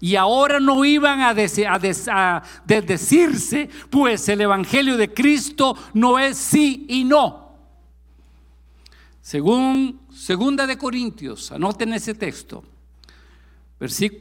[0.00, 1.34] Y ahora no iban a,
[2.64, 7.52] decirse, pues el Evangelio de Cristo no es sí y no.
[9.20, 12.64] Según Segunda de Corintios, anoten ese texto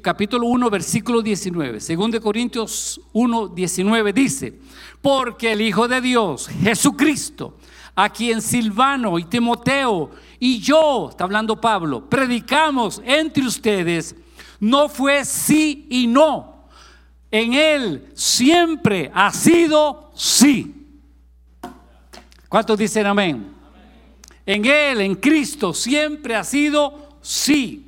[0.02, 1.80] capítulo 1, versículo 19.
[1.80, 4.60] Según de Corintios 1, 19 dice,
[5.02, 7.58] porque el Hijo de Dios, Jesucristo,
[7.96, 14.16] a quien Silvano y Timoteo y yo, está hablando Pablo, predicamos entre ustedes,
[14.60, 16.68] no fue sí y no.
[17.32, 21.00] En Él siempre ha sido sí.
[22.50, 23.54] ¿Cuántos dicen amén?
[24.46, 27.85] En Él, en Cristo, siempre ha sido sí.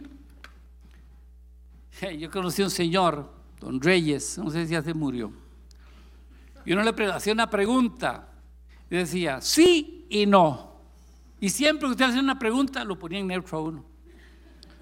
[2.01, 5.31] Yo conocí a un señor, don Reyes, no sé si ya se murió.
[6.65, 8.27] Y uno le hacía una pregunta
[8.89, 10.75] y decía, sí y no.
[11.39, 13.85] Y siempre que usted hacía una pregunta, lo ponía en neutro a uno.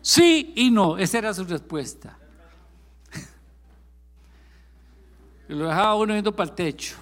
[0.02, 2.18] Sí y no, esa era su respuesta.
[5.48, 6.96] Y lo dejaba uno viendo para el techo.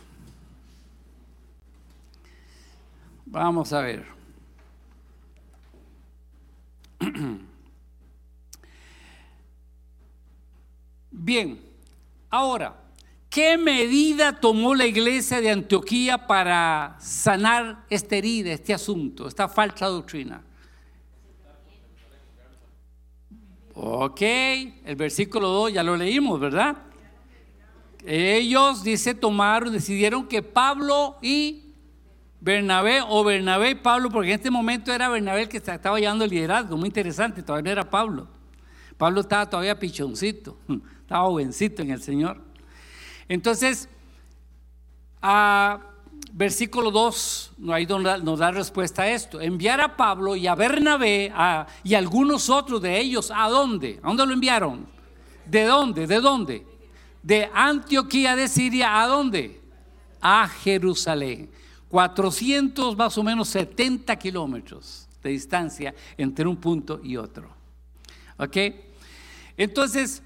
[3.26, 4.06] Vamos a ver.
[11.16, 11.62] Bien,
[12.32, 12.76] ahora,
[13.30, 19.86] ¿qué medida tomó la iglesia de Antioquía para sanar esta herida, este asunto, esta falsa
[19.86, 20.42] doctrina?
[23.76, 26.78] Ok, el versículo 2 ya lo leímos, ¿verdad?
[28.06, 31.76] Ellos, dice, tomaron, decidieron que Pablo y
[32.42, 36.26] Bernabé, o Bernabé y Pablo, porque en este momento era Bernabé el que estaba llevando
[36.26, 38.28] el liderazgo, muy interesante, todavía no era Pablo.
[38.98, 40.58] Pablo estaba todavía pichoncito
[41.14, 42.42] estaba jovencito en el Señor.
[43.30, 43.88] Entonces,
[45.22, 45.80] a
[46.32, 49.40] versículo 2, ahí nos da respuesta a esto.
[49.40, 51.32] Enviar a Pablo y a Bernabé
[51.84, 54.00] y algunos otros de ellos, ¿a dónde?
[54.02, 54.88] ¿A dónde lo enviaron?
[55.46, 56.08] ¿De dónde?
[56.08, 56.66] ¿De dónde?
[57.22, 59.62] De Antioquía de Siria, ¿a dónde?
[60.20, 61.52] A Jerusalén.
[61.90, 67.50] 400 más o menos 70 kilómetros de distancia entre un punto y otro.
[68.40, 68.58] ¿Ok?
[69.56, 70.23] Entonces,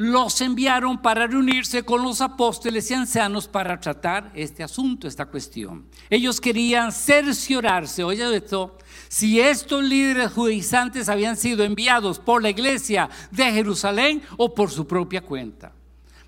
[0.00, 5.84] los enviaron para reunirse con los apóstoles y ancianos para tratar este asunto, esta cuestión.
[6.08, 13.10] Ellos querían cerciorarse, oye esto, si estos líderes judaizantes habían sido enviados por la iglesia
[13.30, 15.70] de Jerusalén o por su propia cuenta.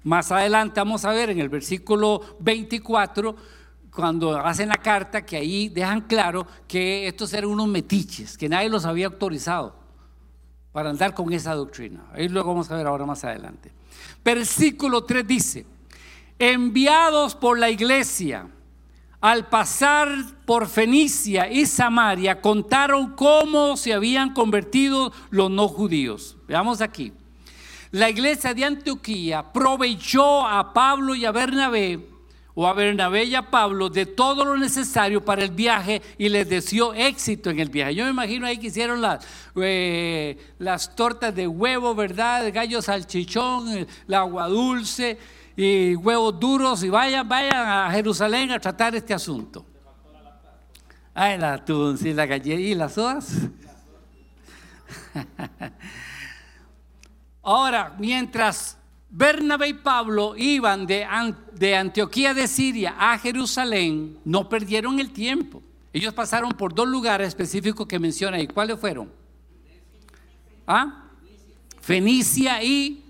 [0.05, 3.35] Más adelante vamos a ver en el versículo 24,
[3.91, 8.69] cuando hacen la carta, que ahí dejan claro que estos eran unos metiches, que nadie
[8.69, 9.82] los había autorizado
[10.73, 12.05] para andar con esa doctrina.
[12.13, 13.71] Ahí luego vamos a ver ahora más adelante.
[14.25, 15.67] Versículo 3 dice,
[16.39, 18.49] enviados por la iglesia,
[19.21, 20.09] al pasar
[20.45, 26.37] por Fenicia y Samaria, contaron cómo se habían convertido los no judíos.
[26.49, 27.13] Veamos aquí.
[27.93, 32.09] La iglesia de Antioquía proveyó a Pablo y a Bernabé,
[32.55, 36.49] o a Bernabé y a Pablo, de todo lo necesario para el viaje y les
[36.49, 37.95] deseó éxito en el viaje.
[37.95, 42.47] Yo me imagino ahí que hicieron las, eh, las tortas de huevo, ¿verdad?
[42.47, 45.19] El gallo salchichón, el agua dulce
[45.57, 49.65] y huevos duros y vayan, vayan a Jerusalén a tratar este asunto.
[51.15, 53.33] Ay, la atún, sí, la galleta y las sodas.
[57.43, 58.79] Ahora, mientras
[59.15, 65.63] Bernabé y Pablo iban de, Antioquía de Siria a Jerusalén, no perdieron el tiempo.
[65.93, 68.47] Ellos pasaron por dos lugares específicos que menciona ahí.
[68.47, 69.13] ¿Cuáles fueron?
[70.67, 71.11] ¿Ah?
[71.83, 73.05] Fenicia y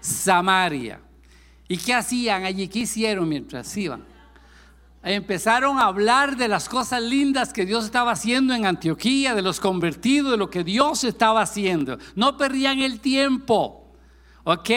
[0.00, 0.98] Samaria.
[1.68, 2.66] ¿Y qué hacían allí?
[2.66, 4.02] ¿Qué hicieron mientras iban?
[5.02, 9.60] Empezaron a hablar de las cosas lindas que Dios estaba haciendo en Antioquía, de los
[9.60, 11.98] convertidos, de lo que Dios estaba haciendo.
[12.14, 13.92] No perdían el tiempo.
[14.44, 14.70] ¿Ok?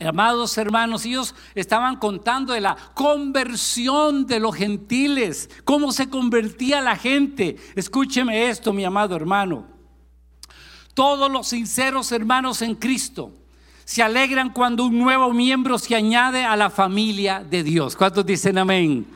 [0.00, 6.96] Amados hermanos, ellos estaban contando de la conversión de los gentiles, cómo se convertía la
[6.96, 7.56] gente.
[7.74, 9.66] Escúcheme esto, mi amado hermano.
[10.94, 13.32] Todos los sinceros hermanos en Cristo
[13.84, 17.94] se alegran cuando un nuevo miembro se añade a la familia de Dios.
[17.94, 19.06] ¿Cuántos dicen amén?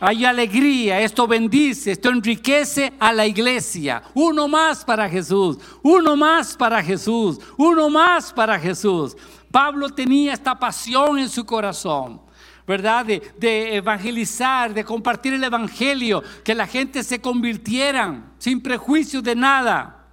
[0.00, 4.02] Hay alegría, esto bendice, esto enriquece a la iglesia.
[4.14, 9.16] Uno más para Jesús, uno más para Jesús, uno más para Jesús.
[9.50, 12.20] Pablo tenía esta pasión en su corazón.
[12.68, 13.06] ¿verdad?
[13.06, 20.04] De, evangelizar, de compartir el evangelio, que la gente se convirtieran sin prejuicio de nada.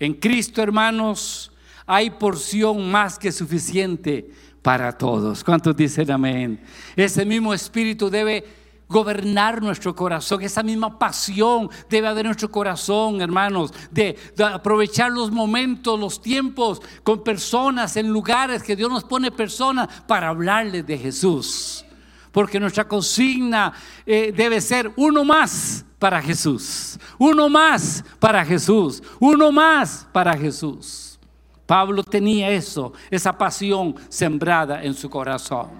[0.00, 1.52] En Cristo, hermanos,
[1.86, 4.28] hay porción más que suficiente
[4.60, 5.44] para todos.
[5.44, 6.60] ¿Cuántos dicen amén?
[6.96, 8.44] Ese mismo espíritu debe
[8.88, 14.16] gobernar nuestro corazón, esa misma pasión debe haber en nuestro corazón, hermanos, de,
[14.52, 20.28] aprovechar los momentos, los tiempos con personas, en lugares que Dios nos pone personas para
[20.28, 21.84] hablarles de Jesús.
[22.32, 23.72] Porque nuestra consigna
[24.04, 31.18] eh, debe ser uno más para Jesús, uno más para Jesús, uno más para Jesús.
[31.66, 35.70] Pablo tenía eso, esa pasión sembrada en su corazón.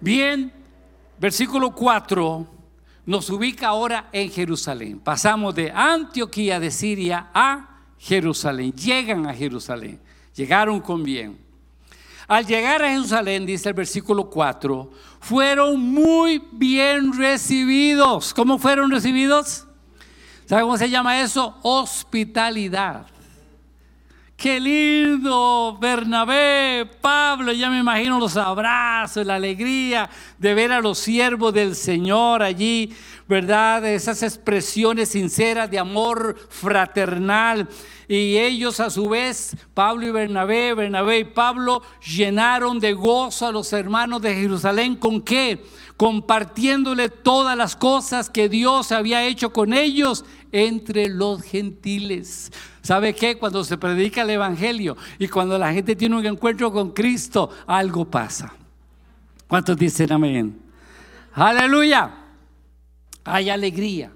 [0.00, 0.52] Bien,
[1.18, 2.46] versículo 4
[3.06, 4.98] nos ubica ahora en Jerusalén.
[4.98, 8.72] Pasamos de Antioquía de Siria a Jerusalén.
[8.72, 10.00] Llegan a Jerusalén.
[10.34, 11.38] Llegaron con bien.
[12.28, 18.34] Al llegar a Jerusalén, dice el versículo 4, fueron muy bien recibidos.
[18.34, 19.64] ¿Cómo fueron recibidos?
[20.46, 21.56] ¿Sabe cómo se llama eso?
[21.62, 23.06] Hospitalidad.
[24.36, 30.98] Qué lindo, Bernabé, Pablo, ya me imagino los abrazos, la alegría de ver a los
[30.98, 32.94] siervos del Señor allí,
[33.26, 33.86] ¿verdad?
[33.86, 37.66] Esas expresiones sinceras de amor fraternal.
[38.08, 43.52] Y ellos a su vez, Pablo y Bernabé, Bernabé y Pablo, llenaron de gozo a
[43.52, 44.96] los hermanos de Jerusalén.
[44.96, 45.64] ¿Con qué?
[45.96, 52.52] Compartiéndole todas las cosas que Dios había hecho con ellos entre los gentiles.
[52.86, 53.36] ¿Sabe qué?
[53.36, 58.04] Cuando se predica el Evangelio y cuando la gente tiene un encuentro con Cristo, algo
[58.04, 58.54] pasa.
[59.48, 60.62] ¿Cuántos dicen amén?
[61.32, 62.14] Aleluya.
[63.24, 64.12] Hay alegría,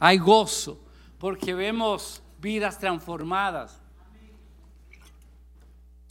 [0.00, 0.80] hay gozo,
[1.16, 3.78] porque vemos vidas transformadas,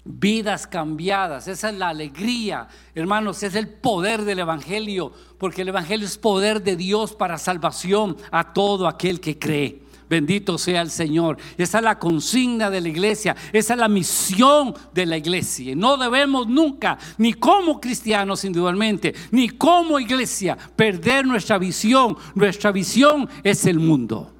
[0.05, 1.49] vidas cambiadas.
[1.49, 6.63] Esa es la alegría, hermanos, es el poder del Evangelio, porque el Evangelio es poder
[6.63, 9.90] de Dios para salvación a todo aquel que cree.
[10.11, 11.37] Bendito sea el Señor.
[11.57, 13.33] Esa es la consigna de la iglesia.
[13.53, 15.73] Esa es la misión de la iglesia.
[15.73, 22.17] No debemos nunca, ni como cristianos individualmente, ni como iglesia, perder nuestra visión.
[22.35, 24.33] Nuestra visión es el mundo.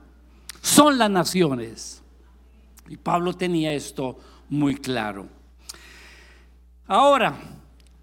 [0.62, 2.04] Son las naciones.
[2.90, 5.26] Y Pablo tenía esto muy claro.
[6.86, 7.34] Ahora,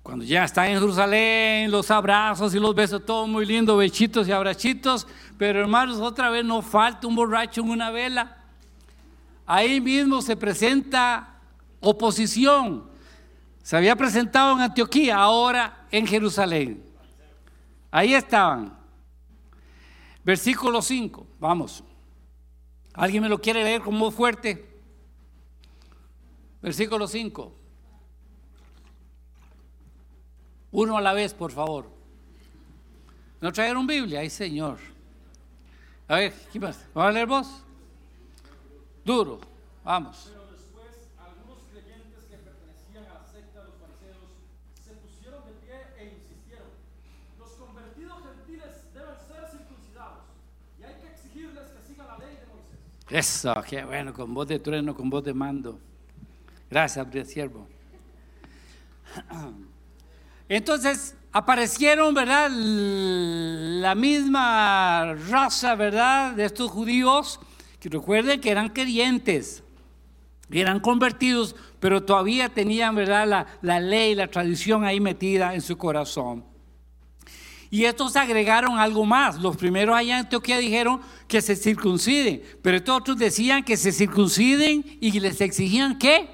[0.09, 4.33] cuando ya está en Jerusalén, los abrazos y los besos, todo muy lindo, bechitos y
[4.33, 5.06] abrachitos,
[5.38, 8.38] pero hermanos, otra vez no falta un borracho en una vela.
[9.46, 11.36] Ahí mismo se presenta
[11.80, 12.90] oposición.
[13.62, 16.84] Se había presentado en Antioquía, ahora en Jerusalén.
[17.90, 18.76] Ahí estaban.
[20.24, 21.84] Versículo 5, vamos.
[22.92, 24.68] ¿Alguien me lo quiere leer con voz fuerte?
[26.60, 27.54] Versículo 5.
[30.72, 31.88] Uno a la vez, por favor.
[33.40, 34.20] ¿No trajeron Biblia?
[34.20, 34.98] Ay, Señor.
[36.09, 36.87] A ver, ¿qué más?
[36.94, 37.63] ¿Vamos a leer vos?
[39.04, 39.40] Duro,
[39.85, 40.33] vamos.
[53.11, 55.79] Eso, qué bueno, con voz de trueno, con voz de mando.
[56.71, 57.67] Gracias, siervo.
[60.49, 62.51] Entonces aparecieron, ¿verdad?
[62.51, 66.33] La misma raza, ¿verdad?
[66.33, 67.40] De estos judíos,
[67.81, 69.63] que recuerden que eran creyentes,
[70.51, 73.27] eran convertidos, pero todavía tenían, ¿verdad?
[73.27, 76.44] La, la ley, la tradición ahí metida en su corazón.
[77.71, 79.38] Y estos agregaron algo más.
[79.38, 83.92] Los primeros allá en Antioquía dijeron que se circunciden, pero estos otros decían que se
[83.92, 86.31] circunciden y les exigían que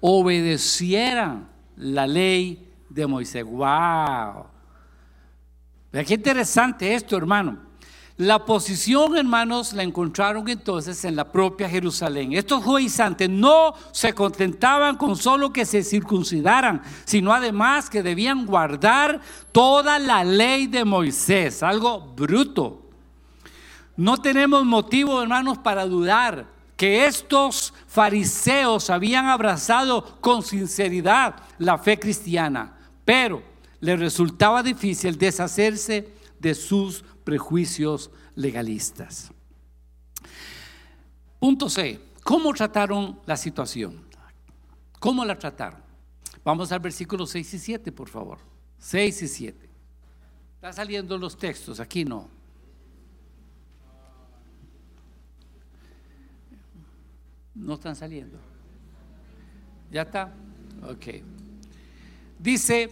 [0.00, 3.44] obedecieran la ley de Moisés.
[3.44, 4.46] ¡Wow!
[5.92, 7.68] Vea qué interesante esto, hermano.
[8.18, 12.32] La posición, hermanos, la encontraron entonces en la propia Jerusalén.
[12.32, 19.20] Estos judaizantes no se contentaban con solo que se circuncidaran, sino además que debían guardar
[19.52, 22.82] toda la ley de Moisés, algo bruto.
[23.96, 32.00] No tenemos motivo, hermanos, para dudar que estos fariseos habían abrazado con sinceridad la fe
[32.00, 32.77] cristiana,
[33.08, 33.42] pero
[33.80, 39.32] les resultaba difícil deshacerse de sus prejuicios legalistas.
[41.38, 41.98] Punto C.
[42.22, 44.04] ¿Cómo trataron la situación?
[44.98, 45.80] ¿Cómo la trataron?
[46.44, 48.40] Vamos al versículo 6 y 7, por favor.
[48.76, 49.70] 6 y 7.
[50.56, 52.28] Está saliendo los textos, aquí no.
[57.54, 58.38] No están saliendo.
[59.90, 60.30] ¿Ya está?
[60.82, 61.37] Ok.
[62.38, 62.90] Dice,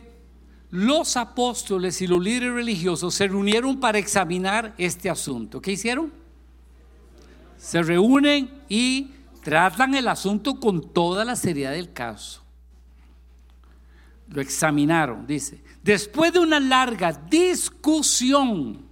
[0.71, 5.61] los apóstoles y los líderes religiosos se reunieron para examinar este asunto.
[5.61, 6.13] ¿Qué hicieron?
[7.57, 12.43] Se reúnen y tratan el asunto con toda la seriedad del caso.
[14.29, 15.63] Lo examinaron, dice.
[15.83, 18.85] Después de una larga discusión,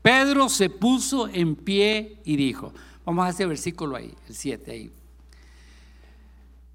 [0.00, 2.72] Pedro se puso en pie y dijo,
[3.04, 4.92] vamos a ese versículo ahí, el 7 ahí.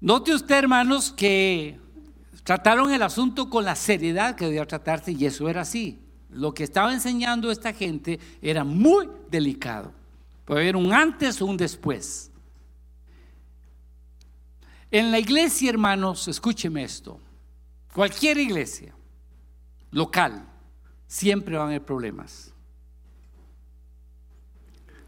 [0.00, 1.80] Note usted, hermanos, que
[2.46, 6.00] Trataron el asunto con la seriedad que debía tratarse y eso era así.
[6.30, 9.92] Lo que estaba enseñando esta gente era muy delicado.
[10.44, 12.30] Puede haber un antes o un después.
[14.92, 17.20] En la iglesia, hermanos, escúcheme esto.
[17.92, 18.94] Cualquier iglesia
[19.90, 20.48] local,
[21.08, 22.54] siempre van a haber problemas.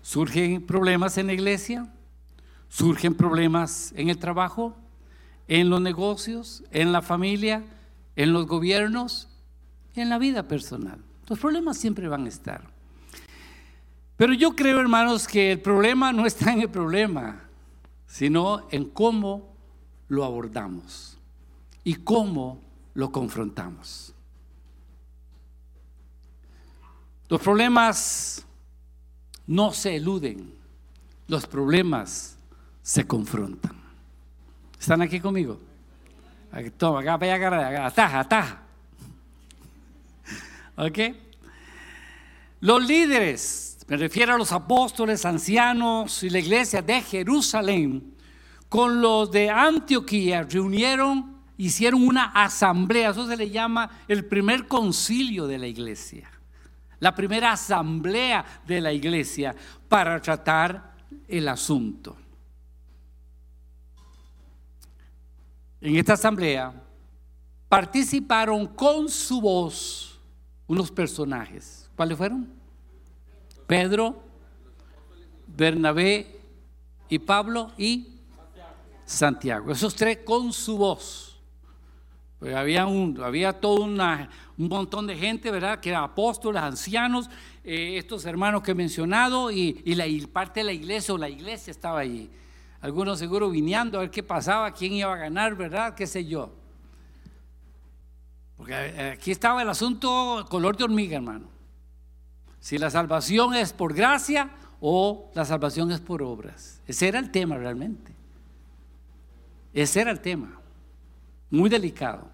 [0.02, 1.88] Surgen problemas en la iglesia,
[2.68, 4.76] surgen problemas en el trabajo,
[5.48, 7.64] en los negocios, en la familia,
[8.14, 9.28] en los gobiernos,
[9.94, 10.98] en la vida personal.
[11.26, 12.62] Los problemas siempre van a estar.
[14.16, 17.48] Pero yo creo, hermanos, que el problema no está en el problema,
[18.06, 19.54] sino en cómo
[20.08, 21.18] lo abordamos
[21.84, 22.60] y cómo
[22.94, 24.14] lo confrontamos.
[27.28, 28.44] Los problemas
[29.46, 30.52] no se eluden,
[31.26, 32.36] los problemas
[32.82, 33.87] se confrontan.
[34.78, 35.60] ¿Están aquí conmigo?
[36.76, 38.62] Toma, acá, vaya, acá, ataja, ataja.
[40.76, 40.98] ¿Ok?
[42.60, 48.14] Los líderes, me refiero a los apóstoles, ancianos y la iglesia de Jerusalén,
[48.68, 55.46] con los de Antioquía, reunieron, hicieron una asamblea, eso se le llama el primer concilio
[55.46, 56.30] de la iglesia,
[57.00, 59.54] la primera asamblea de la iglesia
[59.88, 60.94] para tratar
[61.26, 62.16] el asunto.
[65.80, 66.74] En esta asamblea
[67.68, 70.18] participaron con su voz
[70.66, 71.90] unos personajes.
[71.96, 72.52] ¿Cuáles fueron?
[73.66, 74.22] Pedro,
[75.46, 76.40] Bernabé
[77.08, 78.20] y Pablo y
[79.04, 79.72] Santiago.
[79.72, 81.40] Esos tres con su voz.
[82.38, 85.80] Pues había, un, había todo una, un montón de gente, ¿verdad?
[85.80, 87.28] Que eran apóstoles, ancianos,
[87.64, 91.18] eh, estos hermanos que he mencionado y, y, la, y parte de la iglesia o
[91.18, 92.30] la iglesia estaba allí.
[92.80, 95.94] Algunos seguro viniendo a ver qué pasaba, quién iba a ganar, ¿verdad?
[95.94, 96.52] ¿Qué sé yo?
[98.56, 101.48] Porque eh, aquí estaba el asunto color de hormiga, hermano.
[102.60, 104.50] Si la salvación es por gracia
[104.80, 106.80] o la salvación es por obras.
[106.86, 108.12] Ese era el tema realmente.
[109.72, 110.60] Ese era el tema.
[111.50, 112.28] Muy delicado.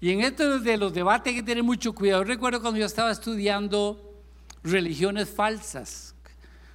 [0.00, 2.24] Y en esto de los debates hay que tener mucho cuidado.
[2.24, 4.22] Recuerdo cuando yo estaba estudiando
[4.62, 6.14] religiones falsas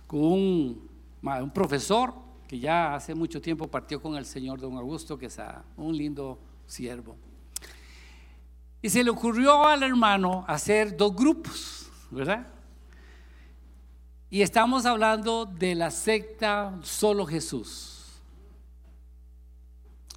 [0.08, 2.25] con un profesor
[2.60, 5.38] ya hace mucho tiempo partió con el señor don Augusto, que es
[5.78, 7.16] un lindo siervo.
[8.82, 12.46] Y se le ocurrió al hermano hacer dos grupos, ¿verdad?
[14.30, 17.96] Y estamos hablando de la secta Solo Jesús.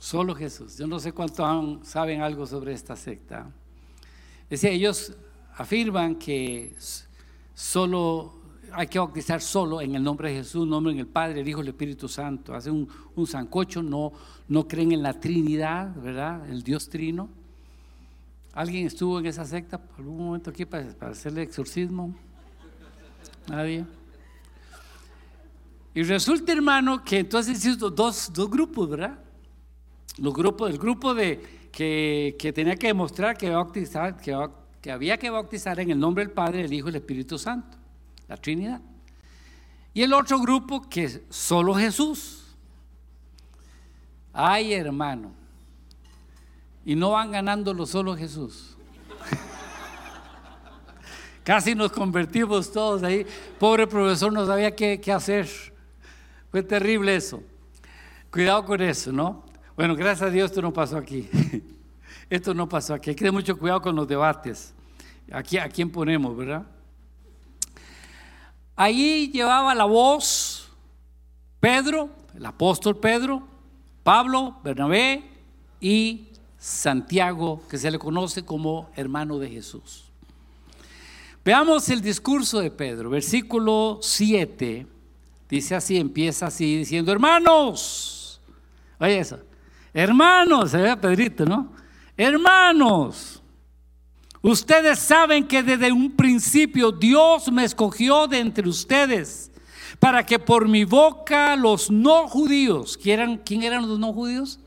[0.00, 0.78] Solo Jesús.
[0.78, 3.50] Yo no sé cuántos saben algo sobre esta secta.
[4.50, 5.12] Es ellos
[5.56, 6.74] afirman que
[7.54, 8.37] solo
[8.72, 11.60] hay que bautizar solo en el nombre de Jesús, nombre en el Padre, el Hijo
[11.60, 12.54] el Espíritu Santo.
[12.54, 14.12] Hacen un, un sancocho, no,
[14.48, 16.48] no creen en la Trinidad, ¿verdad?
[16.50, 17.28] El Dios Trino.
[18.52, 22.14] ¿Alguien estuvo en esa secta por algún momento aquí para, hacerle exorcismo?
[23.46, 23.84] Nadie.
[25.94, 29.18] Y resulta, hermano, que entonces hizo dos, dos grupos, ¿verdad?
[30.18, 34.36] Los grupos, el grupo de, que, que tenía que demostrar que, bautizar, que,
[34.80, 37.78] que había que bautizar en el nombre del Padre, el Hijo y el Espíritu Santo,
[38.28, 38.80] la Trinidad.
[39.94, 42.54] Y el otro grupo que solo Jesús.
[44.32, 45.32] Ay, hermano.
[46.84, 48.76] Y no van ganándolo solo Jesús.
[51.44, 53.26] Casi nos convertimos todos ahí.
[53.58, 55.48] Pobre profesor no sabía qué, qué hacer.
[56.50, 57.42] Fue terrible eso.
[58.30, 59.44] Cuidado con eso, ¿no?
[59.74, 61.28] Bueno, gracias a Dios esto no pasó aquí.
[62.30, 63.08] Esto no pasó aquí.
[63.08, 64.74] Hay que tener mucho cuidado con los debates.
[65.32, 66.66] Aquí, ¿A quién ponemos, verdad?
[68.80, 70.68] Ahí llevaba la voz
[71.58, 73.42] Pedro, el apóstol Pedro,
[74.04, 75.24] Pablo, Bernabé
[75.80, 80.04] y Santiago, que se le conoce como hermano de Jesús.
[81.44, 84.86] Veamos el discurso de Pedro, versículo 7.
[85.48, 88.40] Dice así, empieza así diciendo, hermanos.
[89.00, 89.40] Oye eso.
[89.92, 91.72] Hermanos, se ve Pedrito, ¿no?
[92.16, 93.42] Hermanos,
[94.50, 99.50] ustedes saben que desde un principio Dios me escogió de entre ustedes
[99.98, 104.60] para que por mi boca los no judíos, ¿quién eran los no judíos?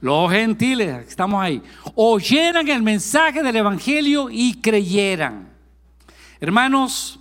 [0.00, 1.62] Los gentiles, estamos ahí,
[1.94, 5.48] oyeran el mensaje del Evangelio y creyeran.
[6.40, 7.20] Hermanos,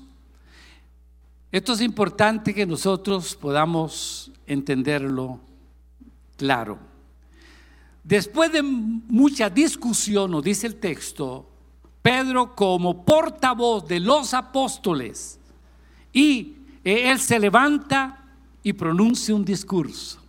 [1.52, 5.40] esto es importante que nosotros podamos entenderlo
[6.38, 6.80] claro.
[8.04, 11.51] Después de mucha discusión, nos dice el texto,
[12.02, 15.40] Pedro como portavoz de los apóstoles,
[16.14, 18.18] y él se levanta
[18.64, 20.20] y pronuncia un discurso.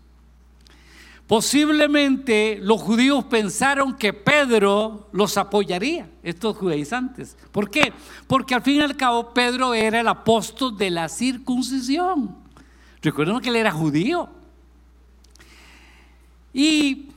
[1.27, 7.39] Posiblemente los judíos pensaron que Pedro los apoyaría, estos judaizantes.
[7.51, 7.93] ¿Por qué?
[8.27, 12.37] Porque al fin y al cabo Pedro era el apóstol de la circuncisión.
[13.01, 14.29] Recuerden que él era judío.
[16.53, 17.09] Y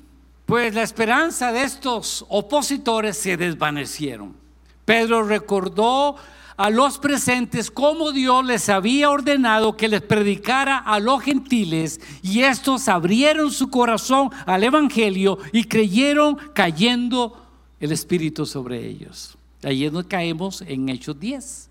[0.45, 4.44] pues la esperanza de estos opositores se desvanecieron.
[4.85, 6.15] Pedro recordó
[6.57, 12.41] a los presentes cómo Dios les había ordenado que les predicara a los gentiles y
[12.41, 17.45] estos abrieron su corazón al Evangelio y creyeron cayendo
[17.79, 19.37] el Espíritu sobre ellos.
[19.63, 21.69] Ahí donde caemos en Hechos 10.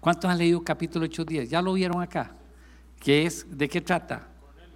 [0.00, 1.50] ¿Cuántos han leído capítulo Hechos 10?
[1.50, 2.34] Ya lo vieron acá.
[3.00, 3.46] ¿Qué es?
[3.50, 4.28] ¿De qué trata?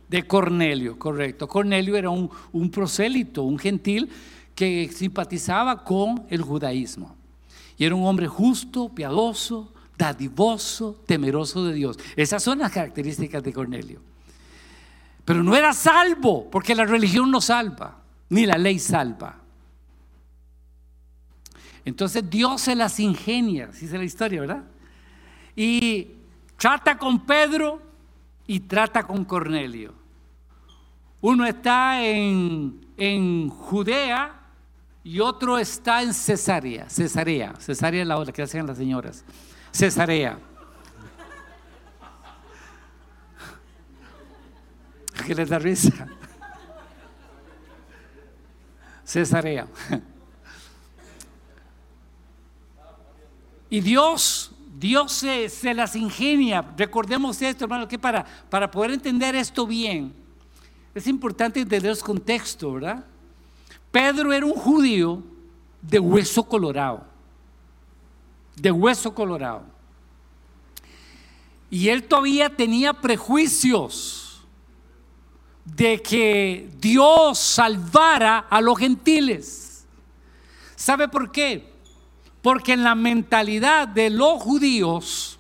[0.09, 1.47] De Cornelio, correcto.
[1.47, 4.11] Cornelio era un prosélito, un gentil
[4.55, 7.18] que simpatizaba con el judaísmo.
[7.79, 11.99] Y era un hombre justo, piadoso, dadivoso, temeroso de Dios.
[12.17, 14.01] Esas son las características de Cornelio.
[15.25, 17.99] Pero no era salvo, porque la religión no salva,
[18.31, 19.37] ni la ley salva.
[21.85, 24.65] Entonces Dios se las ingenia, así es la historia, ¿verdad?
[25.55, 26.09] Y
[26.57, 27.81] trata con Pedro
[28.47, 29.95] y trata con Cornelio.
[31.21, 34.38] Uno está en, en Judea
[35.05, 36.89] y otro está en Cesarea.
[36.89, 37.55] Cesarea.
[37.59, 39.25] Cesarea es la otra que hacen las señoras.
[39.73, 40.39] Cesarea.
[45.27, 46.07] ¿Qué les da risa?
[49.05, 49.67] Cesarea.
[53.71, 56.63] Y Dios, Dios se, las ingenia.
[56.77, 60.15] Recordemos esto, hermano, que para, para poder entender esto bien,
[60.95, 63.05] es importante entender el contexto, ¿verdad?
[63.91, 65.23] Pedro era un judío
[65.81, 67.07] de hueso colorado,
[68.57, 69.63] de hueso colorado.
[71.71, 74.43] Y él todavía tenía prejuicios
[75.65, 79.87] de que Dios salvara a los gentiles.
[80.77, 81.73] ¿Sabe por qué?
[82.43, 85.39] Porque en la mentalidad de los judíos,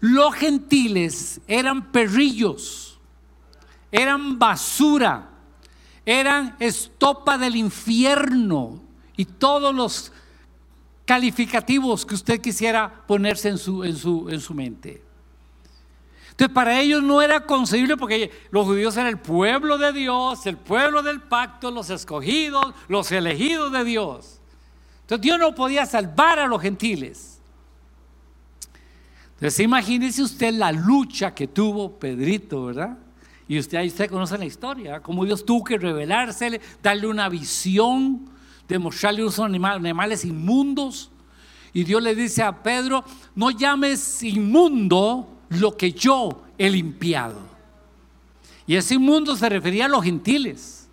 [0.00, 2.98] los gentiles eran perrillos,
[3.92, 5.31] eran basura
[6.04, 8.80] eran estopa del infierno
[9.16, 10.12] y todos los
[11.04, 15.02] calificativos que usted quisiera ponerse en su, en su, en su mente.
[16.30, 20.56] Entonces para ellos no era concebible porque los judíos eran el pueblo de Dios, el
[20.56, 24.40] pueblo del pacto, los escogidos, los elegidos de Dios.
[25.02, 27.40] Entonces Dios no podía salvar a los gentiles.
[29.34, 32.96] Entonces imagínese usted la lucha que tuvo Pedrito, ¿verdad?
[33.52, 38.30] Y usted usted conoce la historia, cómo Dios tuvo que revelársele, darle una visión,
[38.66, 41.10] demostrarle unos animales, animales inmundos.
[41.74, 47.38] Y Dios le dice a Pedro, no llames inmundo lo que yo he limpiado.
[48.66, 50.88] Y ese inmundo se refería a los gentiles.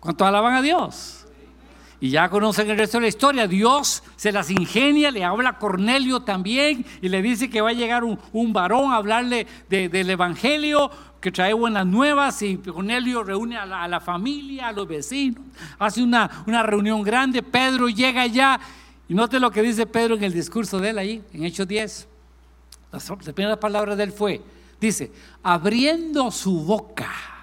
[0.00, 1.19] ¿Cuánto alaban a Dios?
[2.00, 3.46] Y ya conocen el resto de la historia.
[3.46, 7.74] Dios se las ingenia, le habla a Cornelio también y le dice que va a
[7.74, 10.90] llegar un, varón a hablarle del Evangelio,
[11.20, 12.40] que trae buenas nuevas.
[12.40, 15.44] Y Cornelio reúne a la, familia, a los vecinos,
[15.78, 17.42] hace una, una, reunión grande.
[17.42, 18.58] Pedro llega allá
[19.06, 22.08] y note lo que dice Pedro en el discurso de él ahí, en Hechos 10.
[22.92, 24.40] Las, las primeras palabras de él fue,
[24.80, 27.39] dice, abriendo su boca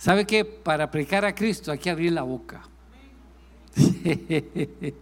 [0.00, 2.62] ¿Sabe que para predicar a Cristo hay que abrir la boca?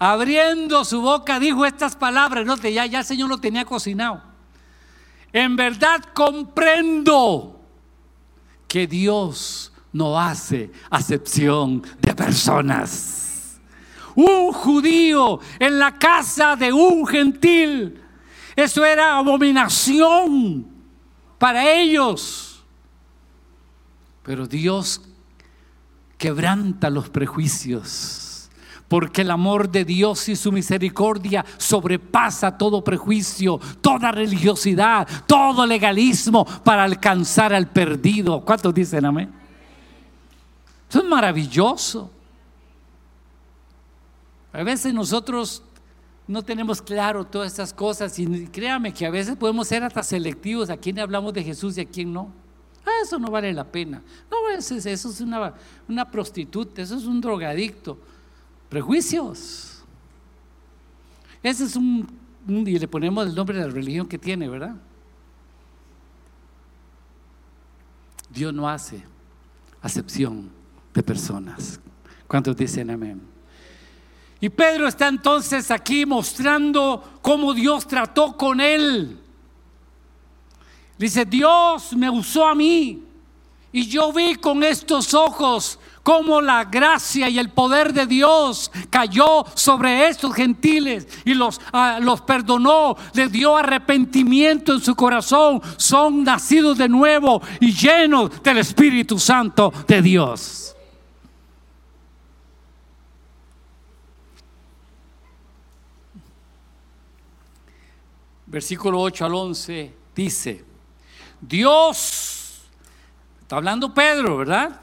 [0.00, 4.20] Abriendo su boca dijo estas palabras, no, ya, ya el Señor lo tenía cocinado.
[5.32, 7.60] En verdad comprendo
[8.66, 13.60] que Dios no hace acepción de personas.
[14.16, 18.02] Un judío en la casa de un gentil,
[18.56, 20.66] eso era abominación
[21.38, 22.47] para ellos.
[24.28, 25.00] Pero Dios
[26.18, 28.50] quebranta los prejuicios,
[28.86, 36.44] porque el amor de Dios y su misericordia sobrepasa todo prejuicio, toda religiosidad, todo legalismo
[36.44, 38.42] para alcanzar al perdido.
[38.44, 39.32] ¿Cuántos dicen amén?
[40.90, 42.10] Eso es maravilloso.
[44.52, 45.62] A veces nosotros
[46.26, 50.68] no tenemos claro todas estas cosas y créame que a veces podemos ser hasta selectivos
[50.68, 52.30] a quién hablamos de Jesús y a quién no.
[52.84, 54.02] Ah, eso no vale la pena.
[54.30, 55.54] No, eso, es una,
[55.88, 57.98] una prostituta, eso es un drogadicto.
[58.68, 59.82] Prejuicios.
[61.42, 62.06] Ese es un,
[62.48, 64.74] y le ponemos el nombre de la religión que tiene, ¿verdad?
[68.30, 69.02] Dios no hace
[69.82, 70.50] acepción
[70.94, 71.80] de personas.
[72.26, 73.22] ¿Cuántos dicen amén?
[74.40, 79.18] Y Pedro está entonces aquí mostrando cómo Dios trató con él.
[80.98, 83.02] Dice, Dios me usó a mí
[83.70, 89.44] y yo vi con estos ojos cómo la gracia y el poder de Dios cayó
[89.54, 96.24] sobre estos gentiles y los, ah, los perdonó, les dio arrepentimiento en su corazón, son
[96.24, 100.74] nacidos de nuevo y llenos del Espíritu Santo de Dios.
[108.46, 110.67] Versículo 8 al 11 dice,
[111.40, 112.62] Dios,
[113.40, 114.80] está hablando Pedro, ¿verdad?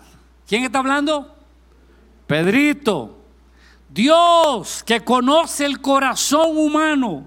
[0.48, 1.36] ¿Quién está hablando?
[2.28, 3.18] Pedrito.
[3.90, 7.24] Dios que conoce el corazón humano,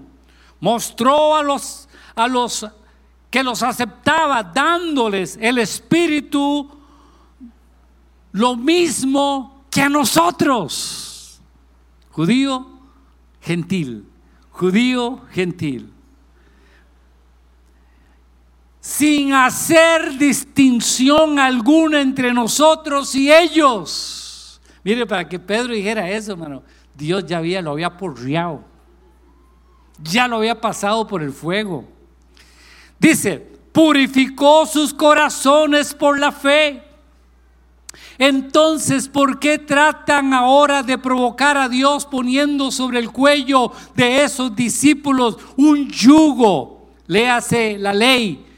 [0.59, 2.67] mostró a los, a los
[3.29, 6.69] que los aceptaba, dándoles el Espíritu
[8.31, 11.41] lo mismo que a nosotros.
[12.11, 12.67] Judío,
[13.41, 14.07] gentil.
[14.51, 15.93] Judío, gentil
[18.79, 24.61] sin hacer distinción alguna entre nosotros y ellos.
[24.83, 26.63] Mire, para que Pedro dijera eso, hermano,
[26.95, 28.63] Dios ya había, lo había porriado,
[30.01, 31.85] ya lo había pasado por el fuego.
[32.97, 33.37] Dice,
[33.71, 36.83] purificó sus corazones por la fe.
[38.17, 44.55] Entonces, ¿por qué tratan ahora de provocar a Dios poniendo sobre el cuello de esos
[44.55, 46.89] discípulos un yugo?
[47.07, 48.48] Léase la ley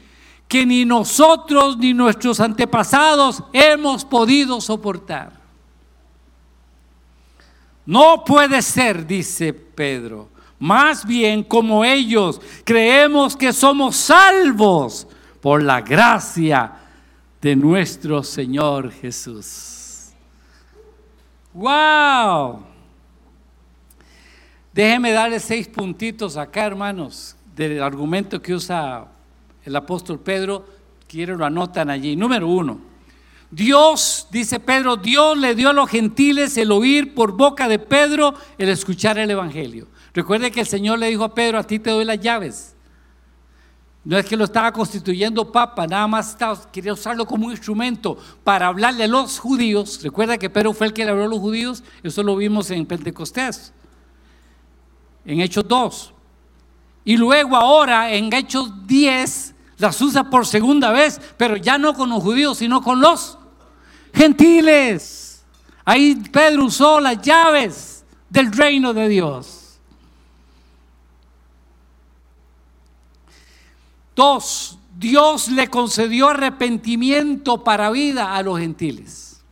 [0.52, 5.32] que ni nosotros ni nuestros antepasados hemos podido soportar.
[7.86, 10.28] No puede ser, dice Pedro.
[10.58, 15.06] Más bien como ellos creemos que somos salvos
[15.40, 16.70] por la gracia
[17.40, 20.10] de nuestro Señor Jesús.
[21.54, 22.62] ¡Wow!
[24.70, 29.06] Déjenme darle seis puntitos acá, hermanos, del argumento que usa
[29.64, 30.64] el apóstol Pedro,
[31.08, 32.16] quiero lo anotan allí.
[32.16, 32.80] Número uno,
[33.50, 38.34] Dios, dice Pedro, Dios le dio a los gentiles el oír por boca de Pedro
[38.56, 39.88] el escuchar el Evangelio.
[40.14, 42.74] Recuerde que el Señor le dijo a Pedro, a ti te doy las llaves.
[44.04, 46.36] No es que lo estaba constituyendo papa, nada más
[46.72, 50.02] quería usarlo como un instrumento para hablarle a los judíos.
[50.02, 52.84] Recuerda que Pedro fue el que le habló a los judíos, eso lo vimos en
[52.84, 53.72] Pentecostés,
[55.24, 56.14] en Hechos 2.
[57.04, 62.10] Y luego ahora en Hechos 10 las usa por segunda vez, pero ya no con
[62.10, 63.38] los judíos, sino con los
[64.14, 65.44] gentiles.
[65.84, 69.78] Ahí Pedro usó las llaves del reino de Dios.
[74.14, 79.42] Dos, Dios le concedió arrepentimiento para vida a los gentiles.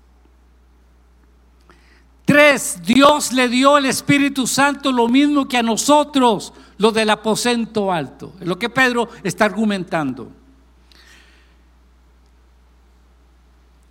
[2.25, 7.93] Tres, Dios le dio el Espíritu Santo lo mismo que a nosotros, lo del aposento
[7.93, 8.33] alto.
[8.41, 10.33] Lo que Pedro está argumentando.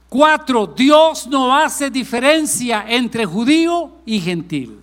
[0.09, 4.81] Cuatro, Dios no hace diferencia entre judío y gentil.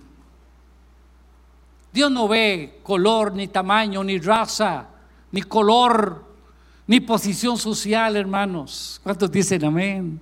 [1.91, 4.87] Dios no ve color, ni tamaño, ni raza,
[5.33, 6.23] ni color,
[6.87, 9.01] ni posición social, hermanos.
[9.03, 10.21] ¿Cuántos dicen amén?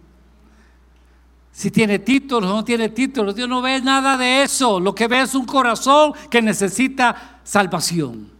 [1.55, 4.77] Si tiene títulos o no tiene títulos, Dios no ve nada de eso.
[4.77, 8.35] Lo que ve es un corazón que necesita salvación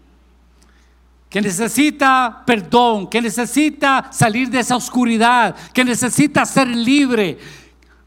[1.36, 7.38] que necesita perdón, que necesita salir de esa oscuridad, que necesita ser libre.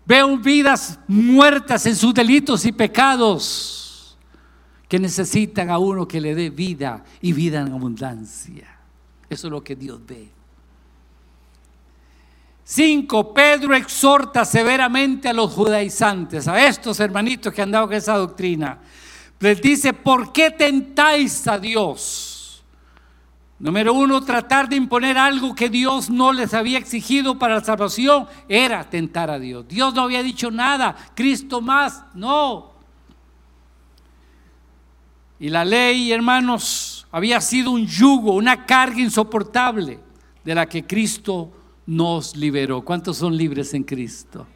[0.06, 4.16] Veo vidas muertas en sus delitos y pecados,
[4.88, 8.66] que necesitan a uno que le dé vida y vida en abundancia.
[9.28, 10.37] Eso es lo que Dios ve.
[12.70, 18.78] Cinco, Pedro exhorta severamente a los judaizantes, a estos hermanitos que han dado esa doctrina.
[19.40, 22.62] Les dice, ¿por qué tentáis a Dios?
[23.58, 28.26] Número uno, tratar de imponer algo que Dios no les había exigido para la salvación
[28.50, 29.66] era tentar a Dios.
[29.66, 32.74] Dios no había dicho nada, Cristo más, no.
[35.40, 40.00] Y la ley, hermanos, había sido un yugo, una carga insoportable
[40.44, 41.54] de la que Cristo
[41.88, 42.82] nos liberó.
[42.82, 44.46] ¿Cuántos son libres en Cristo?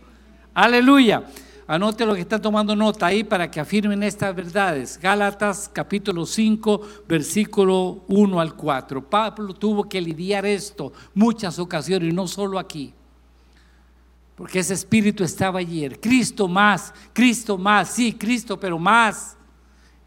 [0.52, 1.24] Aleluya.
[1.66, 4.98] Anote lo que están tomando nota ahí para que afirmen estas verdades.
[5.00, 9.08] Gálatas capítulo 5, versículo 1 al 4.
[9.08, 12.92] Pablo tuvo que lidiar esto muchas ocasiones y no solo aquí.
[14.36, 15.98] Porque ese espíritu estaba ayer.
[16.00, 19.38] Cristo más, Cristo más, sí, Cristo, pero más.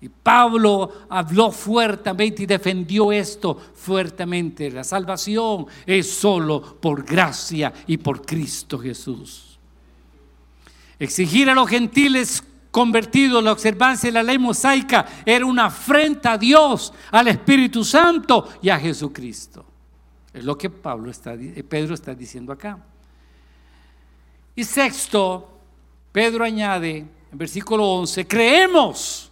[0.02, 4.70] Y Pablo habló fuertemente y defendió esto fuertemente.
[4.70, 9.58] La salvación es solo por gracia y por Cristo Jesús.
[11.00, 16.38] Exigir a los gentiles convertidos la observancia de la ley mosaica era una afrenta a
[16.38, 19.66] Dios, al Espíritu Santo y a Jesucristo.
[20.34, 22.78] Es lo que Pablo está, eh, Pedro está diciendo acá.
[24.54, 25.58] Y sexto,
[26.12, 26.98] Pedro añade
[27.32, 29.25] en versículo 11, creemos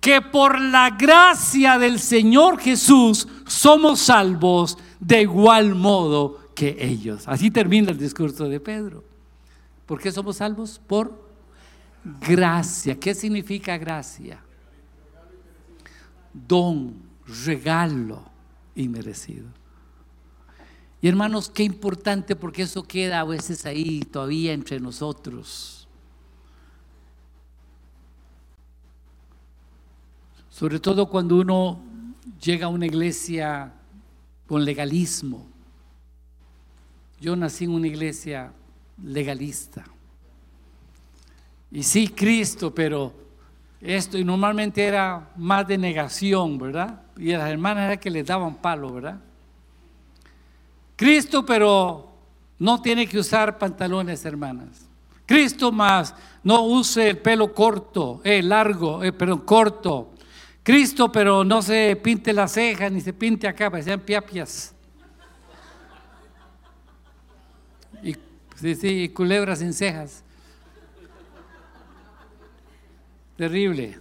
[0.00, 7.24] que por la gracia del Señor Jesús somos salvos de igual modo que ellos.
[7.26, 9.04] Así termina el discurso de Pedro.
[9.86, 10.80] ¿Por qué somos salvos?
[10.86, 11.28] Por
[12.20, 12.98] gracia.
[12.98, 14.42] ¿Qué significa gracia?
[16.32, 16.94] Don,
[17.44, 18.22] regalo
[18.74, 19.46] inmerecido.
[21.02, 25.79] Y hermanos, qué importante porque eso queda a veces ahí todavía entre nosotros.
[30.60, 31.80] Sobre todo cuando uno
[32.38, 33.72] llega a una iglesia
[34.46, 35.46] con legalismo.
[37.18, 38.52] Yo nací en una iglesia
[39.02, 39.86] legalista.
[41.70, 43.10] Y sí, Cristo, pero
[43.80, 47.04] esto, y normalmente era más de negación, ¿verdad?
[47.16, 49.18] Y a las hermanas era que les daban palo, ¿verdad?
[50.94, 52.06] Cristo, pero
[52.58, 54.86] no tiene que usar pantalones, hermanas.
[55.24, 60.10] Cristo más, no use el pelo corto, eh, largo, eh, perdón, corto.
[60.70, 64.72] Cristo, pero no se pinte las cejas ni se pinte acá, parecían piapias.
[68.54, 70.22] Sí, sí, culebras sin cejas.
[73.36, 73.98] Terrible.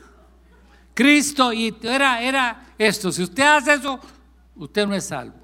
[0.94, 4.00] Cristo, y era, era esto, si usted hace eso,
[4.56, 5.40] usted no es salvo.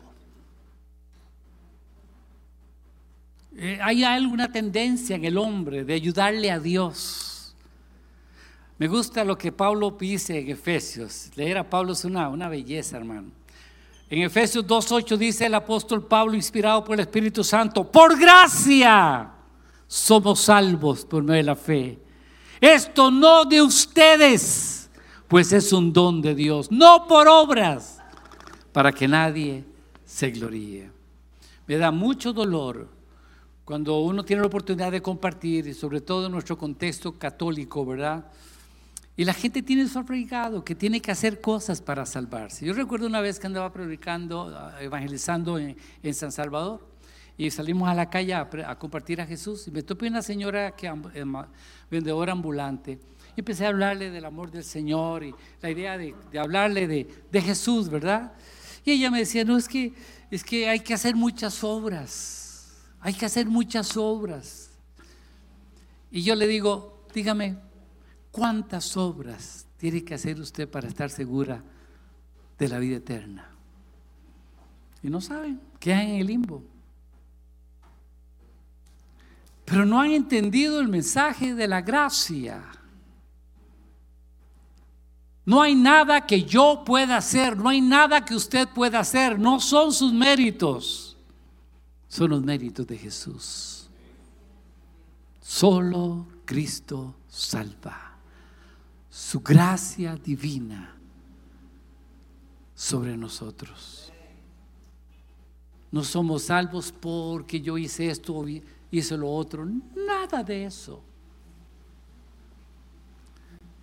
[3.58, 7.35] Eh, hay alguna tendencia en el hombre de ayudarle a Dios.
[8.78, 11.32] Me gusta lo que Pablo dice en Efesios.
[11.36, 13.30] Leer a Pablo es una, una belleza, hermano.
[14.10, 19.32] En Efesios 2.8 dice el apóstol Pablo, inspirado por el Espíritu Santo, por gracia
[19.88, 22.00] somos salvos por medio de la fe.
[22.60, 24.90] Esto no de ustedes,
[25.28, 28.00] pues es un don de Dios, no por obras,
[28.72, 29.64] para que nadie
[30.06, 30.92] se gloríe.
[31.66, 32.88] Me da mucho dolor
[33.64, 38.26] cuando uno tiene la oportunidad de compartir, y sobre todo en nuestro contexto católico, ¿verdad?
[39.18, 40.04] Y la gente tiene su
[40.66, 42.66] que tiene que hacer cosas para salvarse.
[42.66, 46.86] Yo recuerdo una vez que andaba predicando, evangelizando en, San Salvador,
[47.38, 50.88] y salimos a la calle a, compartir a Jesús, y me topé una señora que
[50.88, 51.26] eh,
[51.90, 53.00] vendedora ambulante,
[53.38, 57.42] y empecé a hablarle del amor del Señor y la idea de, hablarle de, de,
[57.42, 58.34] Jesús, ¿verdad?
[58.84, 59.94] Y ella me decía, no, es que,
[60.30, 64.72] es que hay que hacer muchas obras, hay que hacer muchas obras.
[66.12, 67.58] Y yo le digo, dígame,
[68.36, 71.64] ¿Cuántas obras tiene que hacer usted para estar segura
[72.60, 73.50] de la vida eterna?
[75.02, 76.62] Y no saben, quedan en el limbo.
[79.64, 82.62] pero no han entendido el mensaje de la gracia.
[85.46, 89.62] No hay nada que yo pueda hacer, no hay nada que usted pueda hacer, no
[89.62, 91.16] son sus méritos,
[92.10, 93.90] son los méritos de Jesús.
[95.40, 98.05] Solo Cristo salva.
[99.16, 100.94] Su gracia divina
[102.74, 104.12] sobre nosotros.
[105.90, 108.46] No somos salvos porque yo hice esto,
[108.92, 111.02] hice lo otro, nada de eso.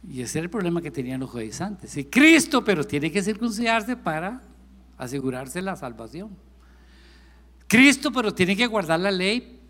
[0.06, 1.92] Y ese era el problema que tenían los jueces antes.
[1.92, 4.42] Sí, Cristo, pero tiene que circuncidarse para
[4.98, 6.36] asegurarse la salvación.
[7.66, 9.62] Cristo, pero tiene que guardar la ley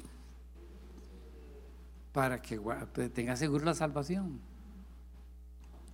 [2.10, 2.58] para que
[3.14, 4.50] tenga seguro la salvación.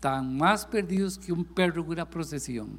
[0.00, 2.78] Tan más perdidos que un perro en una procesión.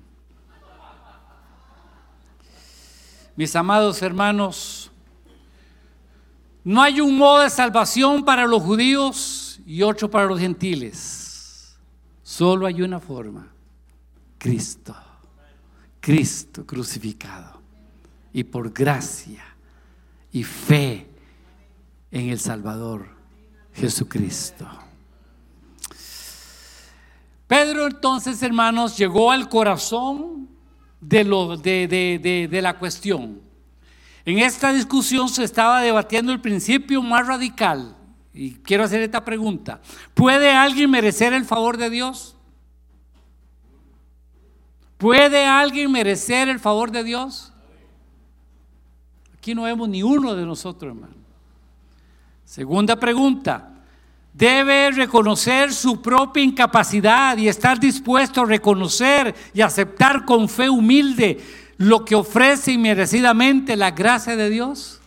[3.36, 4.91] Mis amados hermanos,
[6.63, 11.78] no hay un modo de salvación para los judíos y otro para los gentiles.
[12.22, 13.47] Solo hay una forma,
[14.38, 14.95] Cristo,
[15.99, 17.59] Cristo crucificado.
[18.32, 19.43] Y por gracia
[20.32, 21.07] y fe
[22.11, 23.07] en el Salvador
[23.74, 24.67] Jesucristo.
[27.50, 30.47] Pedro entonces, hermanos, llegó al corazón
[31.02, 33.41] de, la cuestión.
[34.24, 37.97] En esta discusión se estaba debatiendo el principio más radical
[38.36, 39.82] y quiero hacer esta pregunta.
[40.14, 42.36] ¿Puede alguien merecer el favor de Dios?
[45.00, 47.52] ¿Puede alguien merecer el favor de Dios?
[49.36, 51.16] Aquí no vemos ni uno de nosotros, hermano.
[52.45, 53.78] Segunda pregunta.
[54.34, 61.43] Debe reconocer su propia incapacidad y estar dispuesto a reconocer y aceptar con fe humilde
[61.77, 64.99] lo que ofrece inmerecidamente la gracia de Dios.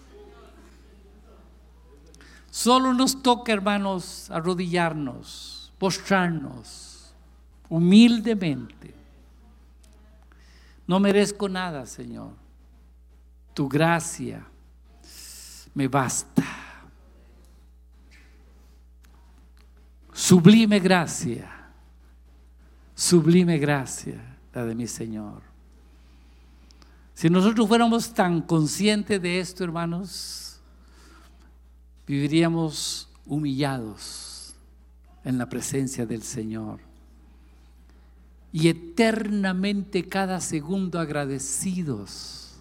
[2.51, 7.15] Solo nos toca, hermanos, arrodillarnos, postrarnos
[7.69, 8.95] humildemente.
[10.87, 12.33] No merezco nada, Señor.
[13.55, 14.45] Tu gracia
[15.75, 16.62] me basta.
[20.13, 21.51] Sublime gracia,
[22.95, 25.43] sublime gracia la de mi Señor.
[27.15, 30.61] Si nosotros fuéramos tan conscientes de esto, hermanos,
[32.07, 34.55] viviríamos humillados
[35.25, 36.81] en la presencia del Señor
[38.53, 42.57] y eternamente cada segundo agradecidos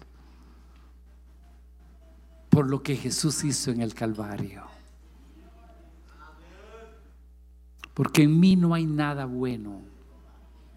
[2.48, 4.71] por lo que Jesús hizo en el Calvario.
[7.94, 9.82] Porque en mí no hay nada bueno.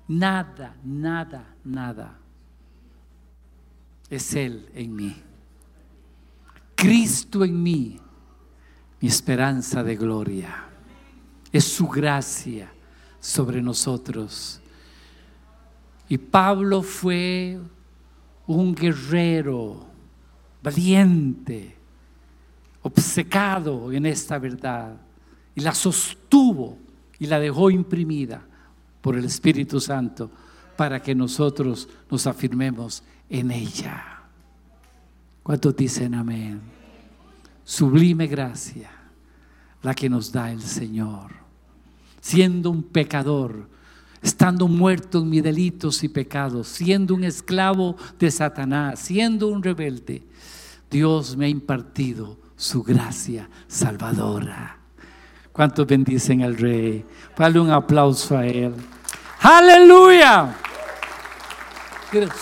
[0.07, 2.19] Nada, nada, nada.
[4.09, 5.15] Es Él en mí.
[6.75, 7.99] Cristo en mí
[8.99, 10.65] mi esperanza de gloria.
[11.51, 12.71] Es su gracia
[13.19, 14.61] sobre nosotros.
[16.07, 17.59] Y Pablo fue
[18.45, 19.85] un guerrero
[20.61, 21.75] valiente,
[22.81, 24.97] obcecado en esta verdad,
[25.55, 26.84] y la sostuvo
[27.19, 28.45] y la dejó imprimida
[29.01, 30.29] por el Espíritu Santo
[30.75, 34.21] para que nosotros nos afirmemos en ella.
[35.43, 36.75] ¿Cuántos dicen amén?
[37.65, 38.91] sublime gracia
[39.81, 41.31] la que nos da el Señor.
[42.21, 43.67] Siendo un pecador,
[44.21, 50.23] estando muerto en mis delitos y pecados, siendo un esclavo de Satanás, siendo un rebelde,
[50.89, 54.79] Dios me ha impartido su gracia salvadora.
[55.55, 57.05] ¿Cuántos bendicen al Rey?
[57.37, 58.75] Dale un aplauso a Él.
[59.39, 60.53] Aleluya.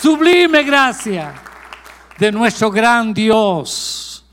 [0.00, 1.32] Sublime gracia
[2.18, 4.24] de nuestro gran Dios.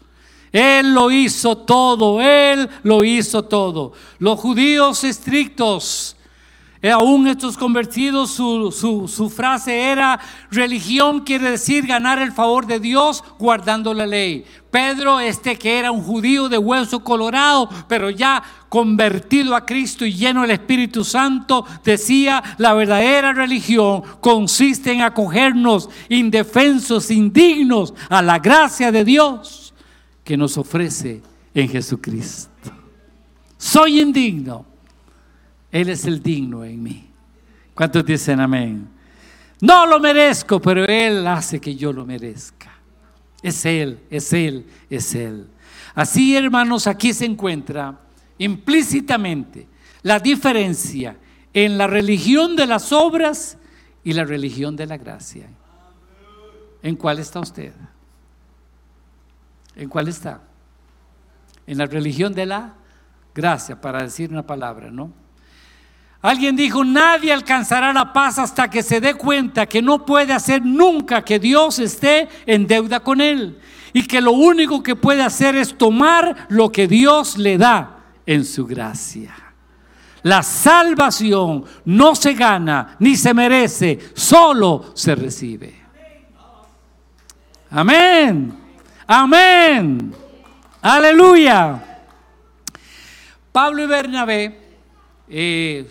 [0.51, 3.93] Él lo hizo todo, Él lo hizo todo.
[4.17, 6.15] Los judíos estrictos,
[6.83, 10.19] eh, aún estos convertidos, su, frase era,
[10.49, 14.45] religión quiere decir ganar el favor de Dios guardando la ley.
[14.71, 20.13] Pedro, este que era un judío de hueso colorado, pero ya convertido a Cristo y
[20.13, 28.39] lleno del Espíritu Santo, decía, la verdadera religión consiste en acogernos indefensos, indignos a la
[28.39, 29.73] gracia de Dios
[30.23, 31.21] que nos ofrece
[31.53, 32.71] en Jesucristo.
[33.57, 34.70] Soy indigno.
[35.71, 37.09] Él es el digno en mí.
[37.73, 38.87] ¿Cuántos dicen amén?
[39.61, 42.71] No lo merezco, pero Él hace que yo lo merezca.
[43.41, 45.47] Es Él, es Él, es Él.
[45.95, 47.99] Así, hermanos, aquí se encuentra
[48.37, 49.67] implícitamente
[50.03, 51.17] la diferencia
[51.53, 53.57] en la religión de las obras
[54.03, 55.47] y la religión de la gracia.
[56.83, 57.73] ¿En cuál está usted?
[59.75, 60.41] ¿En cuál está?
[61.67, 62.73] en la religión de la
[63.33, 65.11] gracia, para decir una palabra, ¿no?
[66.21, 70.63] Alguien dijo, nadie alcanzará la paz hasta que se dé cuenta que no puede hacer
[70.63, 73.59] nunca que Dios esté en deuda con él
[73.91, 78.45] y que lo único que puede hacer es tomar lo que Dios le da en
[78.45, 79.33] su gracia.
[80.23, 85.81] La salvación no se gana ni se merece, solo se recibe.
[87.71, 88.53] Amén.
[89.07, 90.13] Amén.
[90.81, 91.83] Aleluya.
[93.51, 94.59] Pablo y Bernabé,
[95.27, 95.89] eh,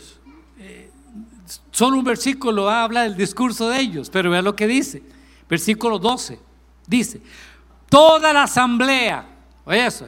[1.80, 5.02] solo un versículo habla del discurso de ellos, pero vea lo que dice.
[5.48, 6.38] Versículo 12.
[6.86, 7.22] Dice,
[7.88, 9.26] toda la asamblea,
[9.64, 10.06] oye eso,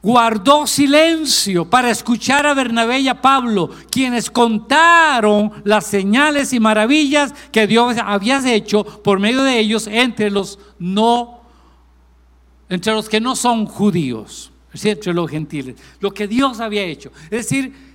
[0.00, 7.34] guardó silencio para escuchar a Bernabé y a Pablo, quienes contaron las señales y maravillas
[7.50, 11.40] que Dios había hecho por medio de ellos entre los no,
[12.68, 14.52] entre los que no son judíos,
[14.84, 17.10] entre los gentiles, lo que Dios había hecho.
[17.24, 17.89] Es decir,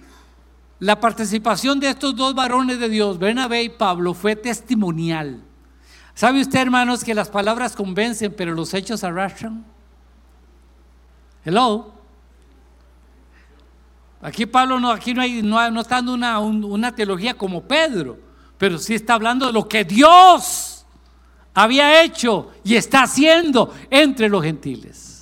[0.79, 5.41] la participación de estos dos varones de Dios, Bernabé y Pablo, fue testimonial.
[6.13, 9.65] ¿Sabe usted, hermanos, que las palabras convencen, pero los hechos arrastran?
[11.43, 11.93] Hello.
[14.21, 18.17] Aquí Pablo no, aquí no, hay, no, está dando una, una teología como Pedro,
[18.57, 20.85] pero sí está hablando de lo que Dios
[21.53, 25.14] había hecho y está haciendo entre los gentiles.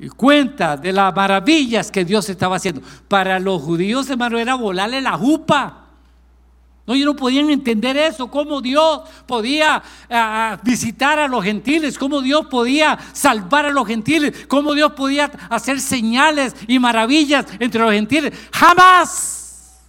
[0.00, 2.80] Y cuenta de las maravillas que Dios estaba haciendo.
[3.06, 5.88] Para los judíos, hermano, era volarle la jupa.
[6.86, 11.98] No, ellos no podían entender eso, cómo Dios podía ah, ah, visitar a los gentiles,
[11.98, 17.82] cómo Dios podía salvar a los gentiles, cómo Dios podía hacer señales y maravillas entre
[17.82, 18.32] los gentiles.
[18.52, 19.82] Jamás.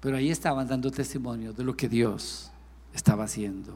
[0.00, 2.50] Pero ahí estaban dando testimonio de lo que Dios
[2.92, 3.74] estaba haciendo.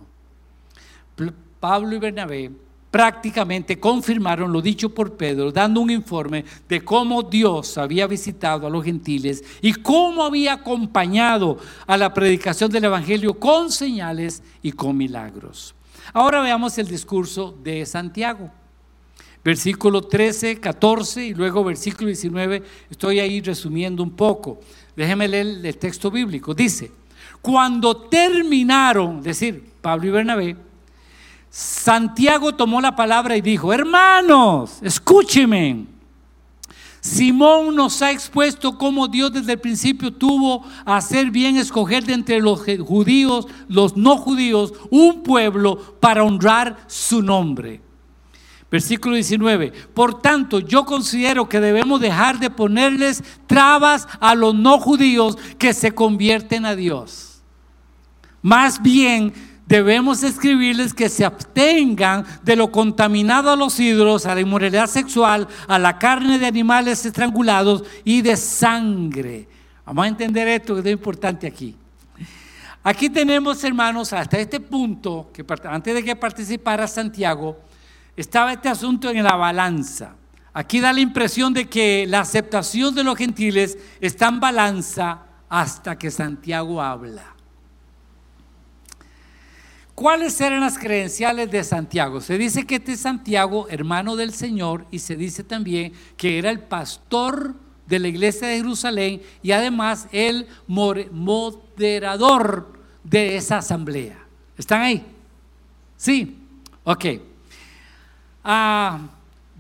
[1.61, 2.51] Pablo y Bernabé
[2.91, 8.71] prácticamente confirmaron lo dicho por Pedro, dando un informe de cómo Dios había visitado a
[8.71, 14.97] los gentiles y cómo había acompañado a la predicación del Evangelio con señales y con
[14.97, 15.75] milagros.
[16.13, 18.51] Ahora veamos el discurso de Santiago.
[19.45, 22.63] Versículo 13, 14 y luego versículo 19.
[22.91, 24.61] Estoy ahí resumiendo un poco.
[24.97, 26.53] Déjeme leer el texto bíblico.
[26.53, 26.91] Dice,
[27.41, 30.57] cuando terminaron, decir, Pablo y Bernabé,
[31.51, 35.86] Santiago tomó la palabra y dijo, hermanos, escúcheme.
[37.01, 42.12] Simón nos ha expuesto cómo Dios desde el principio tuvo a hacer bien escoger de
[42.12, 47.80] entre los judíos, los no judíos, un pueblo para honrar su nombre.
[48.70, 49.72] Versículo 19.
[49.92, 55.74] Por tanto, yo considero que debemos dejar de ponerles trabas a los no judíos que
[55.74, 57.42] se convierten a Dios.
[58.42, 59.32] Más bien,
[59.71, 65.47] debemos escribirles que se abstengan de lo contaminado a los ídolos, a la inmoralidad sexual,
[65.68, 69.49] a la carne de animales estrangulados y de sangre.
[69.87, 71.77] Vamos a entender esto que es importante aquí.
[72.83, 77.57] Aquí tenemos, hermanos, hasta este punto, que antes de que participara Santiago,
[78.16, 80.16] estaba este asunto en la balanza.
[80.53, 85.97] Aquí da la impresión de que la aceptación de los gentiles está en balanza hasta
[85.97, 87.39] que Santiago habla.
[90.01, 92.22] ¿Cuáles eran las credenciales de Santiago?
[92.22, 96.48] Se dice que este es Santiago, hermano del Señor, y se dice también que era
[96.48, 97.55] el pastor
[97.86, 102.72] de la iglesia de Jerusalén y además el moderador
[103.05, 104.18] de esa asamblea.
[104.57, 105.05] ¿Están ahí?
[105.98, 106.38] Sí,
[106.82, 107.05] ok.
[108.42, 109.01] Ah,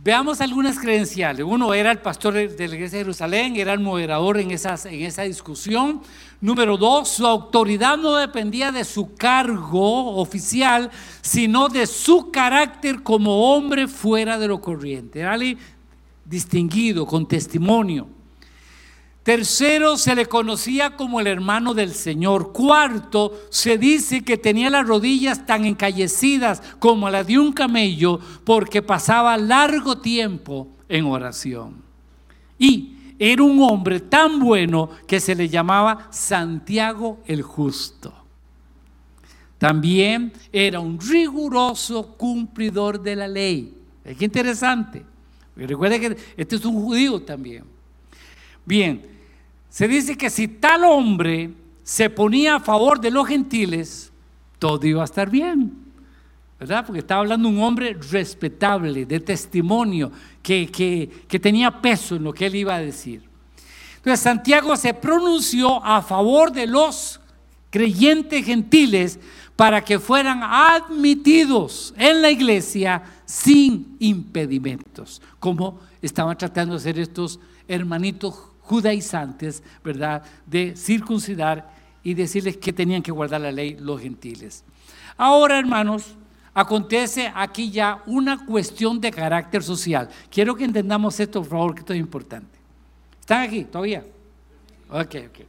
[0.02, 1.44] veamos algunas credenciales.
[1.46, 5.02] Uno era el pastor de la iglesia de Jerusalén, era el moderador en, esas, en
[5.02, 6.00] esa discusión.
[6.40, 10.90] Número dos, su autoridad no dependía de su cargo oficial,
[11.20, 15.20] sino de su carácter como hombre fuera de lo corriente.
[15.20, 15.36] Era
[16.24, 18.08] distinguido, con testimonio.
[19.30, 22.52] Tercero, se le conocía como el hermano del Señor.
[22.52, 28.82] Cuarto, se dice que tenía las rodillas tan encallecidas como la de un camello porque
[28.82, 31.76] pasaba largo tiempo en oración.
[32.58, 38.12] Y era un hombre tan bueno que se le llamaba Santiago el Justo.
[39.58, 43.76] También era un riguroso cumplidor de la ley.
[44.04, 45.04] Es interesante.
[45.54, 47.62] Recuerde que este es un judío también.
[48.66, 49.09] Bien,
[49.70, 51.52] se dice que si tal hombre
[51.82, 54.12] se ponía a favor de los gentiles,
[54.58, 55.80] todo iba a estar bien.
[56.58, 56.84] ¿verdad?
[56.84, 60.12] Porque estaba hablando un hombre respetable, de testimonio,
[60.42, 60.70] que,
[61.26, 63.22] que, tenía peso en lo que él iba a decir.
[63.96, 67.18] Entonces Santiago se pronunció a favor de los
[67.70, 69.18] creyentes gentiles
[69.56, 77.40] para que fueran admitidos en la iglesia sin impedimentos, como estaban tratando de hacer estos
[77.68, 80.22] hermanitos judaizantes, ¿verdad?
[80.46, 84.64] De circuncidar y decirles que tenían que guardar la ley los gentiles.
[85.16, 86.16] Ahora, hermanos,
[86.54, 90.08] acontece aquí ya una cuestión de carácter social.
[90.30, 92.60] Quiero que entendamos esto, por favor, que esto es importante.
[93.18, 94.04] ¿Están aquí todavía?
[94.88, 95.46] Ok, ok.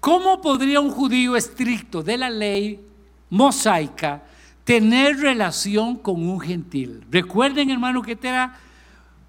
[0.00, 2.80] ¿Cómo podría un judío estricto de la ley
[3.28, 4.22] mosaica
[4.64, 7.04] tener relación con un gentil?
[7.10, 8.58] Recuerden, hermano, que era,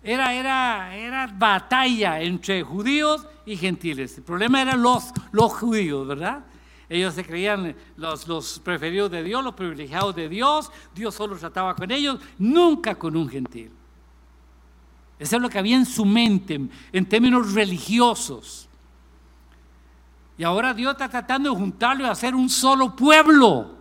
[0.08, 4.18] era, era, era batalla entre judíos y gentiles.
[4.18, 6.46] El problema eran los, los judíos, ¿verdad?
[6.88, 10.72] Ellos se creían los, los preferidos de Dios, los privilegiados de Dios.
[10.96, 13.70] Dios solo trataba con ellos, nunca con un gentil.
[15.20, 16.58] Eso es lo que había en su mente
[16.94, 18.70] en términos religiosos.
[20.38, 23.77] Y ahora Dios está tratando de juntarlo y hacer un solo pueblo.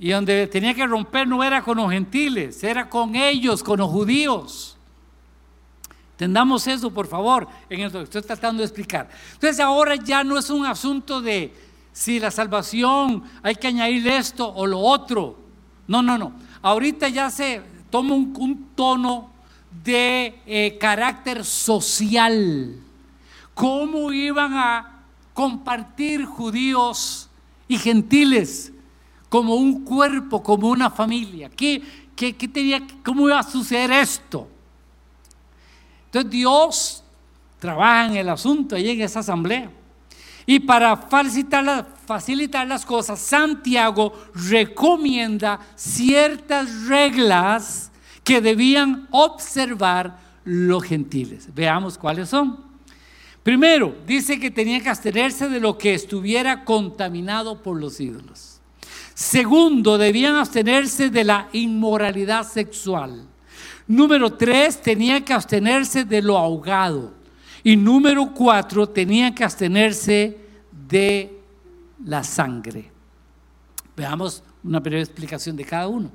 [0.00, 3.90] Y donde tenía que romper no era con los gentiles, era con ellos, con los
[3.90, 4.78] judíos.
[6.12, 9.10] Entendamos eso, por favor, en lo que estoy tratando de explicar.
[9.34, 11.54] Entonces ahora ya no es un asunto de
[11.92, 15.38] si la salvación hay que añadir esto o lo otro.
[15.86, 16.32] No, no, no.
[16.62, 19.30] Ahorita ya se toma un, tono
[19.84, 22.74] de eh, carácter social.
[23.52, 25.02] ¿Cómo iban a
[25.34, 27.28] compartir judíos
[27.68, 28.72] y gentiles
[29.30, 31.48] como un cuerpo, como una familia?
[31.48, 31.80] ¿Qué,
[32.14, 34.46] qué, qué tenía, ¿Cómo iba a suceder esto?
[36.06, 37.04] Entonces Dios
[37.60, 39.70] trabaja en el asunto ahí en esa asamblea.
[40.44, 47.92] Y para facilitar, facilitar las cosas, Santiago recomienda ciertas reglas
[48.24, 51.48] que debían observar los gentiles.
[51.54, 52.58] Veamos cuáles son.
[53.44, 58.49] Primero, dice que tenía que abstenerse de lo que estuviera contaminado por los ídolos.
[59.20, 63.28] Segundo, debían abstenerse de la inmoralidad sexual.
[63.86, 67.12] Número tres, tenía que abstenerse de lo ahogado.
[67.62, 70.38] Y número cuatro, tenía que abstenerse
[70.88, 71.38] de
[72.02, 72.90] la sangre.
[73.94, 76.10] Veamos una breve explicación de cada uno.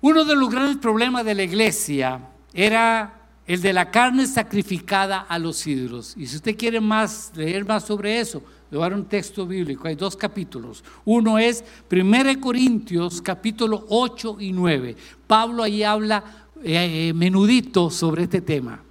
[0.00, 2.20] Uno de los grandes problemas de la iglesia
[2.52, 6.14] era el de la carne sacrificada a los ídolos.
[6.16, 9.46] Y si usted quiere más, leer más sobre eso, le voy a dar un texto
[9.46, 9.88] bíblico.
[9.88, 10.84] Hay dos capítulos.
[11.04, 14.96] Uno es 1 Corintios, capítulo 8 y 9.
[15.26, 16.22] Pablo ahí habla
[16.62, 18.82] eh, eh, menudito sobre este tema.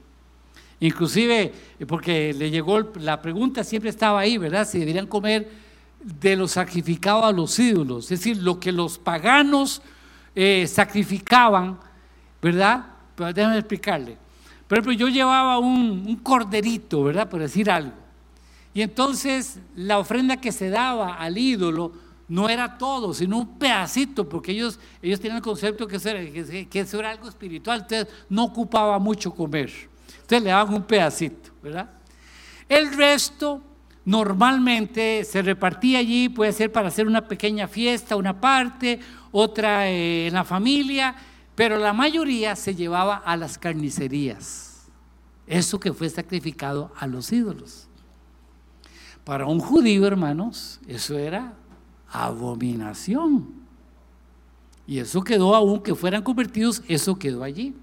[0.80, 4.68] Inclusive, eh, porque le llegó la pregunta, siempre estaba ahí, ¿verdad?
[4.68, 5.48] Si deberían comer
[6.02, 9.82] de lo sacrificado a los ídolos, es decir, lo que los paganos
[10.68, 11.80] sacrificaban,
[12.40, 12.86] ¿verdad?
[13.16, 14.16] Pero déjame explicarle.
[14.68, 17.28] Por ejemplo, yo llevaba un, un corderito, ¿verdad?
[17.28, 18.07] Por decir algo.
[18.78, 21.94] Y entonces la ofrenda que se daba al ídolo
[22.28, 26.20] no era todo, sino un pedacito, porque ellos, ellos tenían el concepto que eso, era,
[26.22, 29.72] que, algo espiritual, entonces no ocupaba mucho comer.
[30.22, 31.90] Entonces le daban un pedacito, ¿verdad?
[32.70, 33.64] El resto
[34.06, 39.00] normalmente se repartía allí, puede ser para hacer una pequeña fiesta, una parte,
[39.32, 41.16] otra eh, en la familia,
[41.56, 44.86] pero la mayoría se llevaba a las carnicerías.
[45.48, 47.87] Eso que fue sacrificado a los ídolos.
[49.28, 51.54] Para un judío, hermanos, eso era
[52.10, 53.46] abominación.
[54.88, 57.76] Y eso quedó, aunque fueran convertidos, eso quedó allí.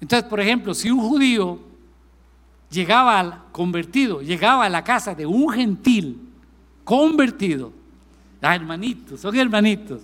[0.00, 1.60] Entonces, por ejemplo, si un judío
[2.68, 6.18] llegaba al convertido, llegaba a la casa de un gentil
[6.82, 7.72] convertido,
[8.42, 10.02] ah, hermanitos, son hermanitos,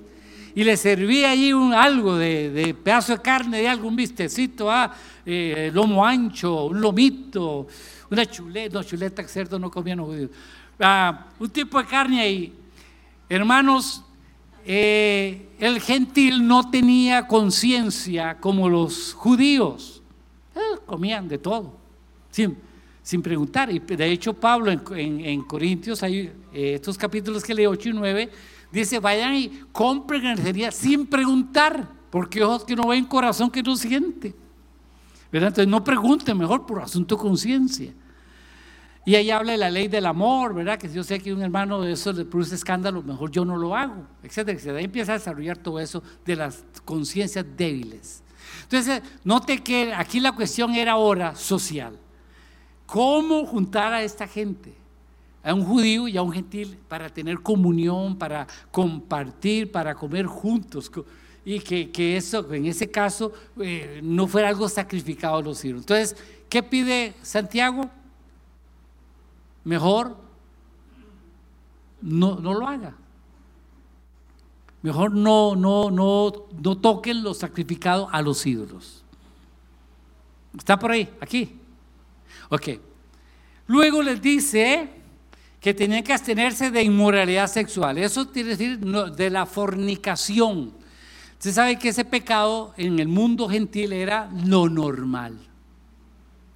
[0.55, 4.94] y le servía allí un, algo de, pedazo de carne, de algún vistecito, ah,
[5.27, 7.66] eh, lomo ancho, un lomito,
[8.10, 10.31] una chuleta, no, chuleta, cerdo no comían los judíos,
[11.39, 12.52] un tipo de carne ahí.
[13.28, 14.02] Hermanos,
[14.66, 20.02] eh, el gentil no tenía conciencia como los judíos.
[20.55, 21.74] Eh, comían de todo,
[22.31, 22.56] sin,
[23.02, 23.70] sin, preguntar.
[23.70, 28.31] Y de hecho Pablo en, Corintios, hay eh, estos capítulos que leí 8 y 9,
[28.70, 33.76] dice, vayan y compren energía sin preguntar, porque ojos que no ven, corazón que no
[33.76, 34.35] siente.
[35.43, 37.93] Entonces no pregunten mejor por asunto conciencia.
[39.06, 40.78] Y ahí habla de la ley del amor, ¿verdad?
[40.78, 43.56] Que si yo sé que un hermano de eso le produce escándalo, mejor yo no
[43.56, 44.78] lo hago, etcétera, etcétera.
[44.78, 48.23] Ahí empieza a desarrollar todo eso de las conciencias débiles.
[48.62, 51.98] Entonces, note que aquí la cuestión era ahora social.
[52.86, 54.74] ¿Cómo juntar a esta gente?
[55.43, 60.90] A un judío y a un gentil para tener comunión, para compartir, para comer juntos.
[61.45, 65.81] Y que, eso, en ese caso, eh, no fuera algo sacrificado a los hijos.
[65.81, 66.16] Entonces,
[66.49, 67.91] ¿qué pide Santiago?
[69.65, 70.16] mejor
[72.01, 72.95] no, no lo haga.
[74.83, 79.03] Mejor no, no, no, no toquen lo sacrificado a los ídolos.
[80.57, 81.09] ¿Está por ahí?
[81.21, 81.59] Aquí.
[82.51, 82.69] Ok.
[83.66, 84.91] Luego les dice
[85.59, 87.97] que tenían que abstenerse de inmoralidad sexual.
[87.97, 90.75] Eso quiere decir de la fornicación.
[91.45, 95.39] Usted sabe que ese pecado en el mundo gentil era lo normal.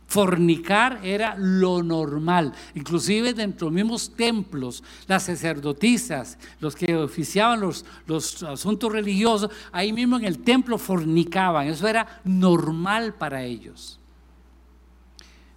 [0.06, 2.54] Fornicar era lo normal.
[2.74, 9.50] Inclusive dentro de los mismos templos, las sacerdotisas, los que oficiaban los, los asuntos religiosos,
[9.72, 11.66] ahí mismo en el templo fornicaban.
[11.66, 14.00] Eso era normal para ellos.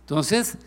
[0.01, 0.57] Entonces,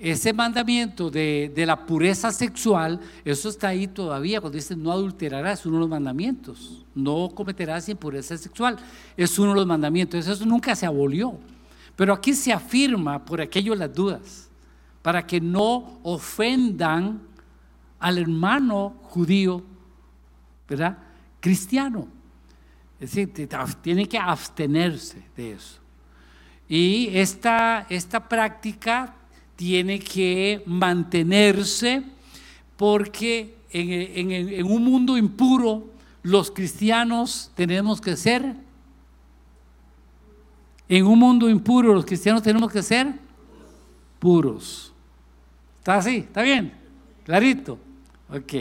[0.00, 5.60] ese mandamiento de, de, la pureza sexual, eso está ahí todavía, cuando dice no adulterarás,
[5.60, 8.78] es uno de los mandamientos, no cometerás impureza sexual,
[9.14, 11.38] es uno de los mandamientos, eso nunca se abolió.
[11.96, 14.48] Pero aquí se afirma por aquello las dudas,
[15.02, 17.20] para que no ofendan
[17.98, 19.62] al hermano judío,
[20.66, 20.96] ¿verdad?
[21.40, 22.08] Cristiano.
[22.98, 23.48] Es decir,
[23.82, 25.78] tiene que abstenerse de eso.
[26.66, 29.14] Y esta, esta práctica
[29.60, 32.02] tiene que mantenerse
[32.78, 35.84] porque en, un mundo impuro
[36.22, 38.54] los cristianos tenemos que ser
[40.88, 43.12] en un mundo impuro los cristianos tenemos que ser
[44.18, 44.94] puros.
[45.76, 46.16] ¿Está así?
[46.16, 46.72] ¿Está bien?
[47.24, 47.78] Clarito.
[48.30, 48.54] Ok.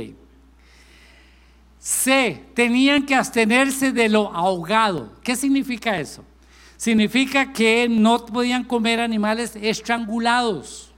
[1.80, 2.44] C.
[2.54, 5.14] Tenían que abstenerse de lo ahogado.
[5.24, 6.26] ¿Qué significa eso?
[6.76, 10.89] Significa que no podían comer animales estrangulados.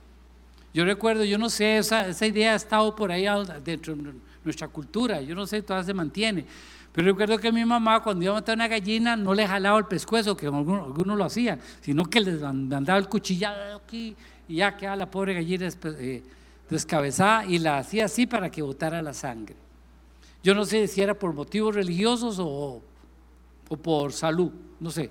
[0.73, 3.25] Yo recuerdo, yo no sé, esa, esa idea ha estado por ahí
[3.63, 6.45] dentro de nuestra cultura, yo no sé, todavía se mantiene.
[6.93, 9.85] Pero recuerdo que mi mamá cuando iba a matar una gallina no le jalaba el
[9.85, 14.15] pescuezo, que algunos, lo hacían, sino que les mandaba el cuchillado aquí
[14.47, 16.23] y ya quedaba la pobre gallina eh,
[16.69, 19.55] descabezada y la hacía así para que botara la sangre.
[20.43, 22.81] Yo no sé si era por motivos religiosos o,
[23.69, 25.09] o por salud, no sé.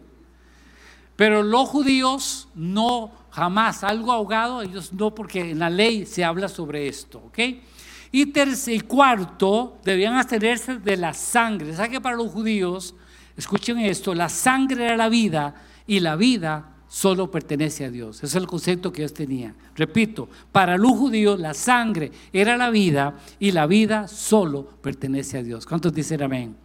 [1.16, 6.48] Pero los judíos no, jamás, algo ahogado, ellos no, porque en la ley se habla
[6.48, 7.38] sobre esto, ¿ok?
[8.12, 11.74] Y tercer y cuarto, debían abstenerse de la sangre.
[11.74, 12.94] ¿Sabe que para los judíos,
[13.36, 15.54] escuchen esto, la sangre era la vida
[15.86, 18.16] y la vida solo pertenece a Dios.
[18.16, 19.54] Ese es el concepto que ellos tenían.
[19.76, 25.42] Repito, para los judíos la sangre era la vida y la vida solo pertenece a
[25.44, 25.66] Dios.
[25.66, 26.56] ¿Cuántos dicen amén?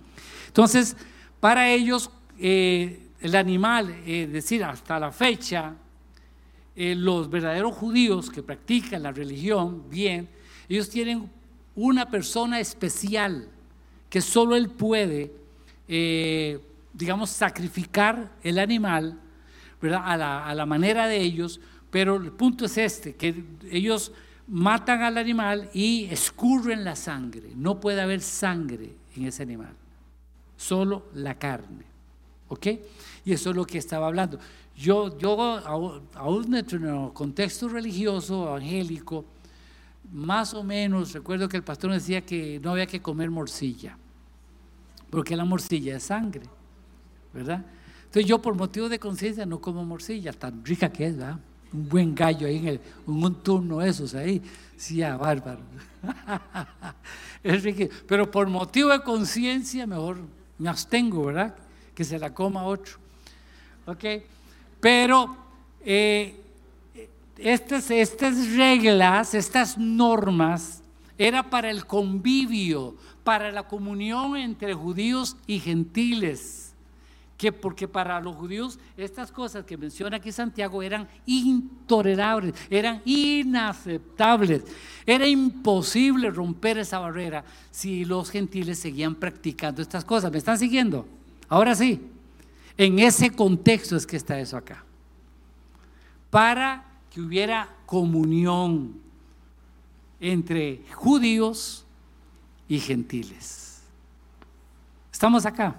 [0.47, 0.97] Entonces,
[1.39, 2.09] para ellos,
[2.39, 5.75] eh, el animal, es decir, hasta la fecha,
[6.76, 10.27] eh, los verdaderos judíos que practican la religión bien,
[10.68, 11.30] ellos tienen
[11.76, 13.47] una persona especial
[14.10, 15.34] que solo él puede,
[15.88, 16.60] eh,
[16.93, 19.19] digamos, sacrificar el animal
[19.81, 21.60] A, la, a la manera de ellos,
[21.91, 24.11] pero el punto es este, que ellos
[24.47, 27.52] matan al animal y escurren la sangre.
[27.56, 29.73] No puede haber sangre en ese animal,
[30.57, 31.85] solo la carne.
[32.47, 32.68] ¿Ok?
[33.26, 34.39] Y eso es lo que estaba hablando.
[34.77, 35.39] Yo, yo
[36.15, 39.23] aún en un contexto religioso, evangélico,
[40.11, 43.97] más o menos, recuerdo que el pastor decía que no había que comer morcilla,
[45.10, 46.43] porque la morcilla es sangre,
[47.34, 47.65] ¿verdad?
[48.06, 51.39] Entonces yo por motivo de conciencia no como morcilla, tan rica que es, ¿verdad?
[51.73, 54.41] Un buen gallo ahí en, el, un turno esos ahí,
[54.77, 55.61] sí, ah, bárbaro.
[57.43, 57.93] es rico.
[58.07, 60.18] Pero por motivo de conciencia mejor
[60.57, 61.56] me abstengo, ¿verdad?
[61.93, 62.97] Que se la coma otro.
[63.85, 64.03] ¿Ok?
[64.86, 65.36] Pero...
[65.82, 66.41] Eh,
[67.38, 70.82] estas, estas reglas, estas normas,
[71.18, 76.74] era para el convivio, para la comunión entre judíos y gentiles.
[77.38, 84.64] Que porque para los judíos estas cosas que menciona aquí Santiago eran intolerables, eran inaceptables.
[85.06, 90.32] Era imposible romper esa barrera si los gentiles seguían practicando estas cosas.
[90.32, 91.06] ¿Me están siguiendo?
[91.49, 92.02] Ahora sí,
[92.77, 94.84] en ese contexto es que está eso acá.
[96.30, 98.99] Para que hubiera comunión
[100.19, 101.85] entre judíos
[102.68, 103.81] y gentiles.
[105.11, 105.76] ¿Estamos acá?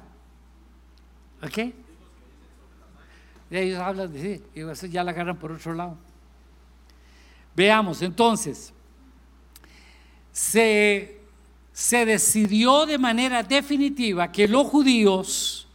[1.42, 1.72] ¿Ok?
[3.50, 5.96] Ellos hablan de sí, y ya la agarran por otro lado.
[7.54, 8.72] Veamos, entonces,
[10.32, 11.20] se,
[11.72, 15.65] se decidió de manera definitiva que los judíos,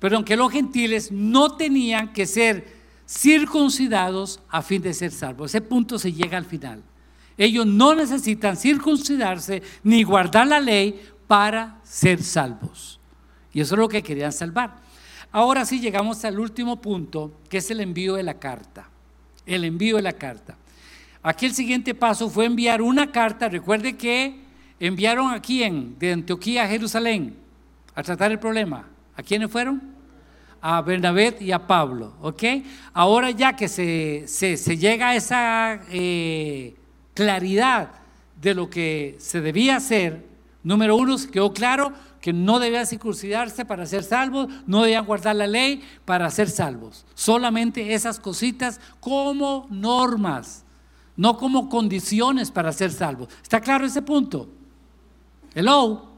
[0.00, 5.50] perdón, que los gentiles no tenían que ser circuncidados a fin de ser salvos.
[5.50, 6.82] Ese punto se llega al final.
[7.36, 13.00] Ellos no necesitan circuncidarse ni guardar la ley para ser salvos.
[13.52, 14.76] Y eso es lo que querían salvar.
[15.32, 18.88] Ahora sí llegamos al último punto, que es el envío de la carta.
[19.46, 20.56] El envío de la carta.
[21.22, 23.48] aquí el siguiente paso fue enviar una carta.
[23.48, 24.40] Recuerde que
[24.78, 27.36] enviaron a quién, de Antioquía a Jerusalén,
[27.94, 28.89] a tratar el problema.
[29.16, 29.82] ¿A quiénes fueron?
[30.62, 32.42] A Bernabé y a Pablo, ¿ok?
[32.92, 36.74] Ahora ya que se, se, llega a esa eh,
[37.14, 37.92] claridad
[38.40, 40.26] de lo que se debía hacer,
[40.62, 45.46] número uno, quedó claro que no debían circuncidarse para ser salvos, no debían guardar la
[45.46, 47.06] ley para ser salvos.
[47.14, 50.64] Solamente esas cositas como normas,
[51.16, 53.28] no como condiciones para ser salvos.
[53.42, 54.48] ¿Está claro ese punto?
[55.54, 56.10] Hello.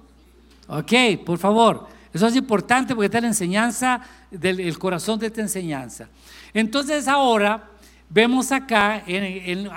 [0.68, 0.92] Ok,
[1.24, 1.86] por favor.
[2.12, 6.08] Eso es importante porque está la enseñanza del corazón de esta enseñanza.
[6.52, 7.70] Entonces ahora
[8.08, 9.02] vemos acá,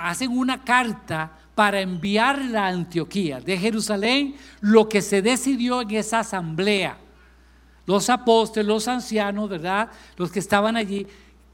[0.02, 6.18] hacen una carta para enviarla a Antioquía, de Jerusalén, lo que se decidió en esa
[6.18, 6.98] asamblea.
[7.86, 9.88] Los apóstoles, los ancianos, ¿verdad?
[10.16, 11.06] Los que estaban allí.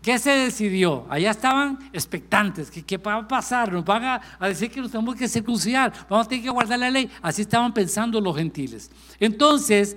[0.02, 1.06] ¿Qué se decidió?
[1.08, 2.68] Allá estaban expectantes.
[2.68, 3.72] ¿Qué, va a pasar?
[3.72, 5.92] Nos van a, decir que nos tenemos que circuncidar.
[6.10, 7.08] Vamos a tener que guardar la ley.
[7.22, 8.90] Así estaban pensando los gentiles.
[9.20, 9.96] Entonces,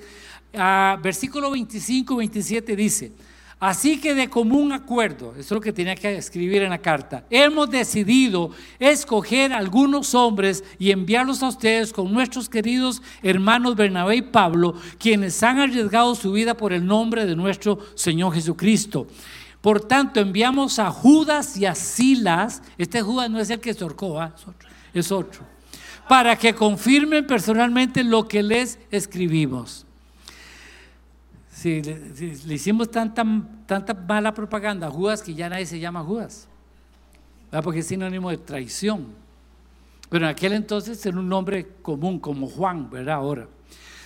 [1.02, 3.12] versículo 25, 27 dice,
[3.60, 7.24] Así que de común acuerdo, eso es lo que tenía que escribir en la carta,
[7.30, 14.22] hemos decidido escoger algunos hombres y enviarlos a ustedes con nuestros queridos hermanos Bernabé y
[14.22, 19.08] Pablo, quienes han arriesgado su vida por el nombre de nuestro Señor Jesucristo.
[19.62, 23.84] Por tanto, enviamos a Judas y a Silas, este Judas no es el que se
[23.84, 24.34] ahorcó, ¿ah?
[24.36, 25.42] es, otro, es otro,
[26.10, 29.85] para que confirmen personalmente lo que les escribimos
[31.66, 33.26] le, hicimos tanta,
[33.66, 36.48] tanta mala propaganda a Judas que ya nadie se llama Judas,
[37.64, 39.08] porque es sinónimo de traición.
[40.10, 43.16] Pero en aquel entonces era un nombre común, como Juan, ¿verdad?
[43.16, 43.48] Ahora.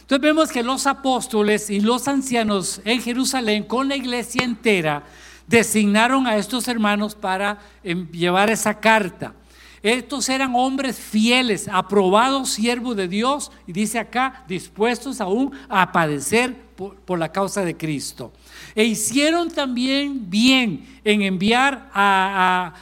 [0.01, 5.03] Entonces vemos que los apóstoles y los ancianos en Jerusalén, con la iglesia entera,
[5.45, 9.33] designaron a estos hermanos para llevar esa carta.
[9.81, 16.55] Estos eran hombres fieles, aprobados siervos de Dios, y dice acá, dispuestos aún a padecer
[17.05, 18.31] por, la causa de Cristo.
[18.75, 22.73] E hicieron también bien en enviar a,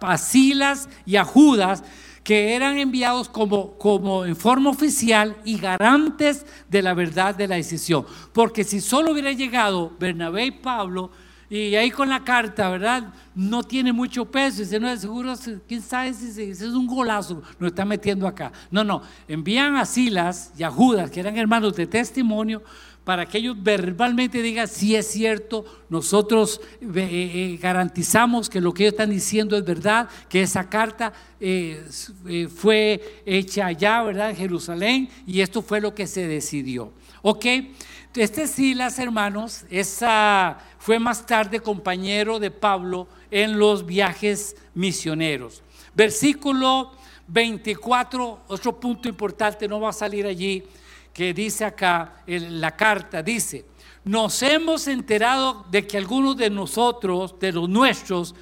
[0.00, 1.84] a, Silas y a Judas,
[2.22, 7.56] que eran enviados como, como en forma oficial y garantes de la verdad de la
[7.56, 8.04] decisión.
[8.32, 11.10] Porque si solo hubiera llegado Bernabé y Pablo,
[11.50, 13.14] y ahí con la carta, ¿verdad?
[13.34, 14.60] No tiene mucho peso.
[14.60, 15.34] Dice, no, seguro,
[15.66, 18.52] quién sabe si, es un golazo, lo está metiendo acá.
[18.70, 19.02] No, no.
[19.26, 22.62] Envían a Silas y a Judas, que eran hermanos de testimonio,
[23.02, 28.82] para que ellos verbalmente digan si es cierto, nosotros eh, eh, garantizamos que lo que
[28.82, 31.82] ellos están diciendo es verdad, que esa carta eh,
[32.54, 34.28] fue hecha allá, ¿verdad?
[34.28, 36.92] En Jerusalén, y esto fue lo que se decidió.
[37.22, 37.46] ¿Ok?
[38.14, 40.58] Este Silas, hermanos, esa,
[40.88, 45.62] fue más tarde compañero de Pablo en los viajes misioneros.
[45.94, 46.92] Versículo
[47.26, 50.64] 24, otro punto importante, no va a salir allí
[51.12, 53.66] que dice acá en la carta, dice,
[54.02, 58.34] nos hemos enterado de que algunos de nosotros, de los nuestros,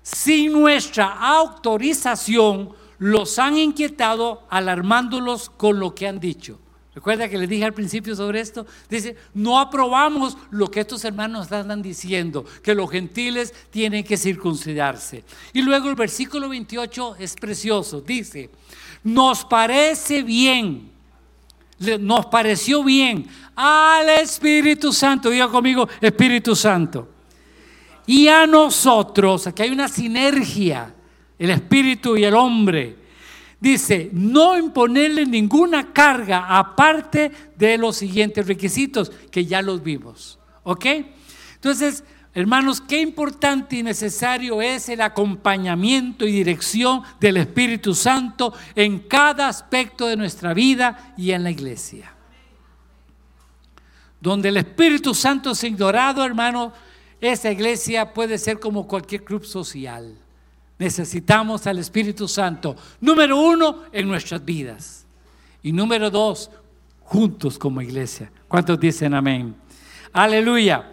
[0.00, 6.60] sin nuestra autorización, los han inquietado alarmándolos con lo que han dicho.
[6.98, 8.66] Recuerda que les dije al principio sobre esto.
[8.90, 15.22] Dice, no aprobamos lo que estos hermanos andan diciendo, que los gentiles tienen que circuncidarse.
[15.52, 18.00] Y luego el versículo 28 es precioso.
[18.00, 18.50] Dice,
[19.04, 20.90] nos parece bien
[22.00, 27.08] nos pareció bien al Espíritu Santo, diga conmigo, Espíritu Santo.
[28.08, 30.92] Y a nosotros, aquí hay una sinergia,
[31.38, 32.96] el Espíritu y el hombre.
[33.60, 40.38] Dice, no imponerle ninguna carga aparte de los siguientes requisitos que ya los vimos.
[40.62, 40.86] ¿Ok?
[41.54, 42.04] Entonces,
[42.34, 49.48] Hermanos, qué importante y necesario es el acompañamiento y dirección del Espíritu Santo en cada
[49.48, 52.12] aspecto de nuestra vida y en la iglesia.
[54.20, 56.72] Donde el Espíritu Santo es ignorado, hermano,
[57.20, 60.16] esa iglesia puede ser como cualquier club social.
[60.78, 65.06] Necesitamos al Espíritu Santo, número uno, en nuestras vidas.
[65.62, 66.50] Y número dos,
[67.00, 68.30] juntos como iglesia.
[68.46, 69.56] ¿Cuántos dicen amén?
[70.12, 70.92] Aleluya.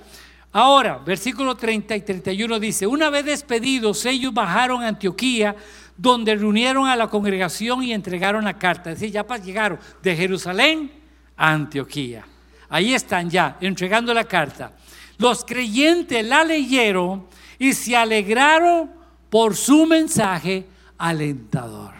[0.52, 5.56] Ahora, versículo 30 y 31 dice, una vez despedidos, ellos bajaron a Antioquía,
[5.98, 8.91] donde reunieron a la congregación y entregaron la carta.
[8.91, 10.91] Es decir, ya llegaron de Jerusalén
[11.36, 12.26] a Antioquía.
[12.70, 14.72] Ahí están ya, entregando la carta.
[15.18, 17.28] Los creyentes la leyeron
[17.60, 18.91] y se alegraron
[19.36, 20.66] por su mensaje
[20.98, 21.91] alentador.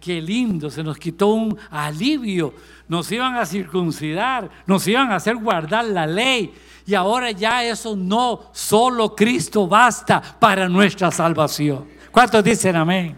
[0.00, 2.52] Qué lindo, se nos quitó un alivio.
[2.88, 6.52] Nos iban a circuncidar, nos iban a hacer guardar la ley,
[6.84, 11.86] y ahora ya eso no, solo Cristo basta para nuestra salvación.
[12.10, 13.16] ¿Cuántos dicen amén?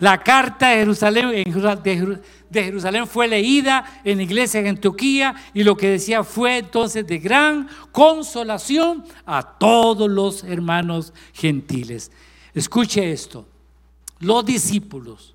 [0.00, 1.44] La carta de Jerusalén,
[2.54, 7.06] de Jerusalén fue leída en la iglesia de Antioquía y lo que decía fue entonces
[7.06, 12.10] de gran consolación a todos los hermanos gentiles.
[12.54, 13.46] Escuche esto,
[14.20, 15.34] los discípulos,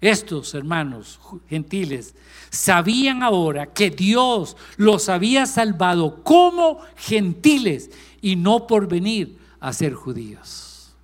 [0.00, 2.14] estos hermanos gentiles,
[2.50, 9.94] sabían ahora que Dios los había salvado como gentiles y no por venir a ser
[9.94, 10.94] judíos.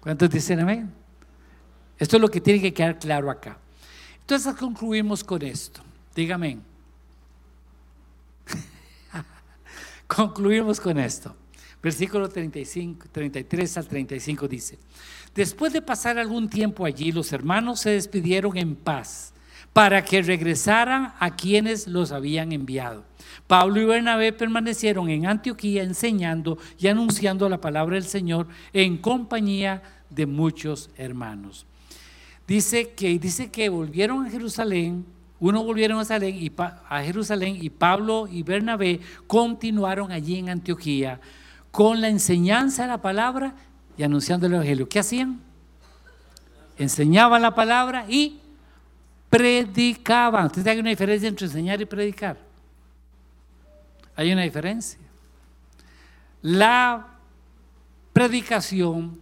[0.00, 0.92] ¿Cuántos dicen amén?
[1.98, 3.61] Esto es lo que tiene que quedar claro acá.
[4.22, 5.82] Entonces concluimos con esto.
[6.14, 6.58] Dígame.
[10.06, 11.36] concluimos con esto.
[11.82, 14.78] Versículo 35, 33 al 35 dice,
[15.34, 19.32] después de pasar algún tiempo allí, los hermanos se despidieron en paz
[19.72, 23.04] para que regresaran a quienes los habían enviado.
[23.48, 29.82] Pablo y Bernabé permanecieron en Antioquía enseñando y anunciando la palabra del Señor en compañía
[30.08, 31.66] de muchos hermanos.
[32.46, 35.06] Dice que, dice que volvieron a Jerusalén,
[35.38, 41.20] uno volvieron a Jerusalén, y, a Jerusalén y Pablo y Bernabé continuaron allí en Antioquía
[41.70, 43.54] con la enseñanza de la palabra
[43.96, 44.88] y anunciando el Evangelio.
[44.88, 45.40] ¿Qué hacían?
[46.78, 48.40] Enseñaban la palabra y
[49.30, 50.46] predicaban.
[50.46, 52.36] ¿Usted sabe una diferencia entre enseñar y predicar?
[54.14, 54.98] Hay una diferencia.
[56.42, 57.06] La
[58.12, 59.18] predicación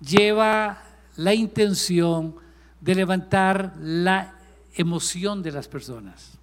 [0.00, 0.82] lleva
[1.16, 2.36] la intención
[2.80, 4.34] de levantar la
[4.74, 6.38] emoción de las personas.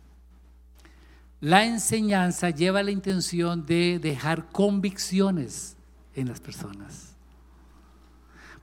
[1.39, 5.75] La enseñanza lleva la intención de dejar convicciones
[6.15, 7.15] en las personas.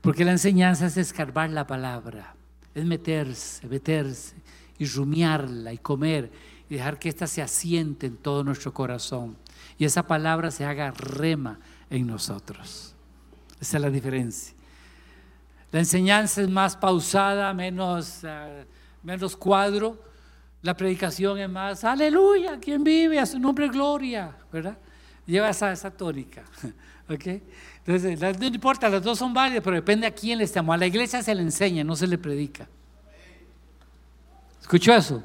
[0.01, 2.35] Porque la enseñanza es escarbar la palabra
[2.73, 4.35] es meterse, meterse
[4.77, 6.31] y rumiarla y comer
[6.69, 9.37] y dejar que ésta se asiente en todo nuestro corazón
[9.77, 11.59] y esa palabra se haga rema
[11.89, 12.93] en nosotros.
[13.59, 14.53] Esa es la diferencia.
[15.71, 18.65] La enseñanza es más pausada, menos, eh,
[19.03, 19.97] menos cuadro.
[20.61, 24.77] La predicación es más, aleluya, quien vive a su nombre gloria, ¿verdad?
[25.25, 26.43] Lleva esa, esa tónica.
[27.09, 27.41] ¿ok?
[27.85, 30.73] Entonces, no importa, las dos son válidas, pero depende a quién le estamos.
[30.73, 32.67] A la iglesia se le enseña, no se le predica.
[34.61, 35.23] ¿Escuchó eso?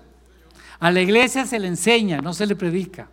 [0.78, 3.08] A la iglesia se le enseña, no se le predica.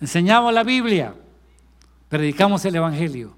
[0.00, 1.14] Enseñamos la Biblia,
[2.08, 3.36] predicamos el Evangelio.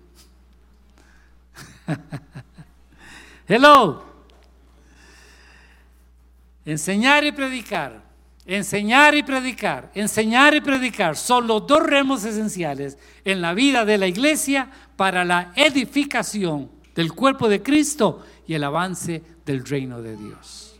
[3.48, 4.04] Hello.
[6.64, 8.06] Enseñar y predicar.
[8.48, 13.98] Enseñar y predicar, enseñar y predicar son los dos remos esenciales en la vida de
[13.98, 20.16] la iglesia para la edificación del cuerpo de Cristo y el avance del reino de
[20.16, 20.76] Dios.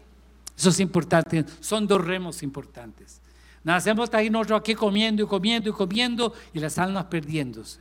[0.56, 3.20] Eso es importante, son dos remos importantes.
[3.64, 7.80] Nacemos ahí nosotros aquí comiendo y comiendo y comiendo y las almas perdiéndose.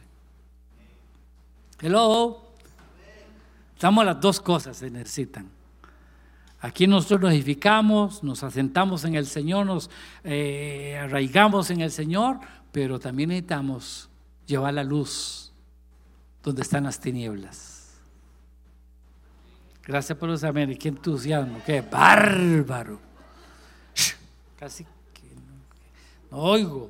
[1.79, 2.44] Hello.
[3.75, 5.49] Estamos las dos cosas se necesitan.
[6.61, 9.89] Aquí nosotros nos edificamos, nos asentamos en el Señor, nos
[10.23, 12.39] eh, arraigamos en el Señor,
[12.71, 14.09] pero también necesitamos
[14.47, 15.51] llevar la luz
[16.41, 17.93] donde están las tinieblas.
[19.83, 20.75] Gracias por los amén.
[20.77, 22.99] Qué entusiasmo, qué bárbaro.
[24.57, 25.29] Casi que
[26.31, 26.89] no oigo.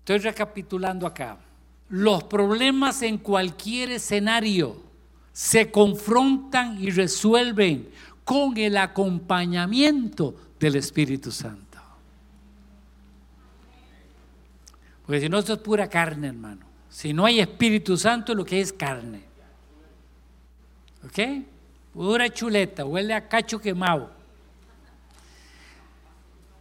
[0.00, 1.38] Estoy recapitulando acá.
[1.90, 4.76] Los problemas en cualquier escenario
[5.32, 7.88] se confrontan y resuelven
[8.24, 11.78] con el acompañamiento del Espíritu Santo.
[15.06, 16.66] Porque si no, esto es pura carne, hermano.
[16.90, 19.22] Si no hay Espíritu Santo, lo que es carne.
[21.06, 21.18] ¿Ok?
[21.94, 24.10] Pura chuleta, huele a cacho quemado.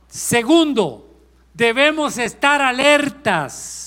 [0.07, 1.13] Segundo,
[1.53, 3.86] debemos estar alertas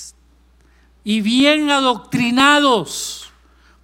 [1.03, 3.31] y bien adoctrinados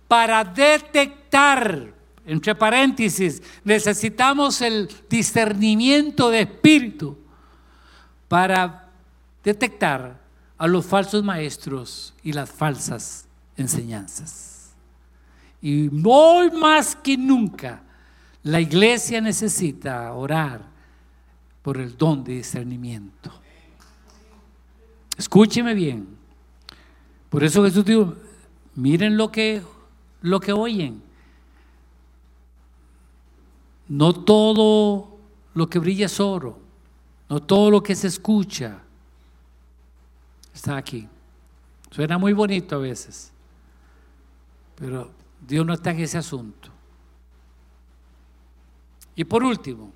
[0.07, 1.94] para detectar,
[2.26, 7.18] entre paréntesis, necesitamos el discernimiento de espíritu
[8.27, 8.89] para
[9.44, 10.19] detectar
[10.57, 13.26] a los falsos maestros y las falsas
[13.56, 14.73] enseñanzas.
[15.61, 17.81] Y hoy más que nunca,
[18.44, 20.61] la iglesia necesita orar
[21.61, 23.31] por el don de discernimiento.
[25.18, 26.16] Escúcheme bien.
[27.38, 28.15] Por eso Jesús dijo,
[28.73, 29.61] miren lo que
[30.22, 31.03] lo que oyen.
[33.88, 35.19] No todo
[35.53, 36.57] lo que brilla es oro,
[37.30, 38.80] no todo lo que se escucha
[40.51, 41.07] está aquí.
[41.91, 43.31] Suena muy bonito a veces,
[44.76, 45.11] pero
[45.47, 46.72] Dios no está en ese asunto.
[49.15, 49.91] Y por último,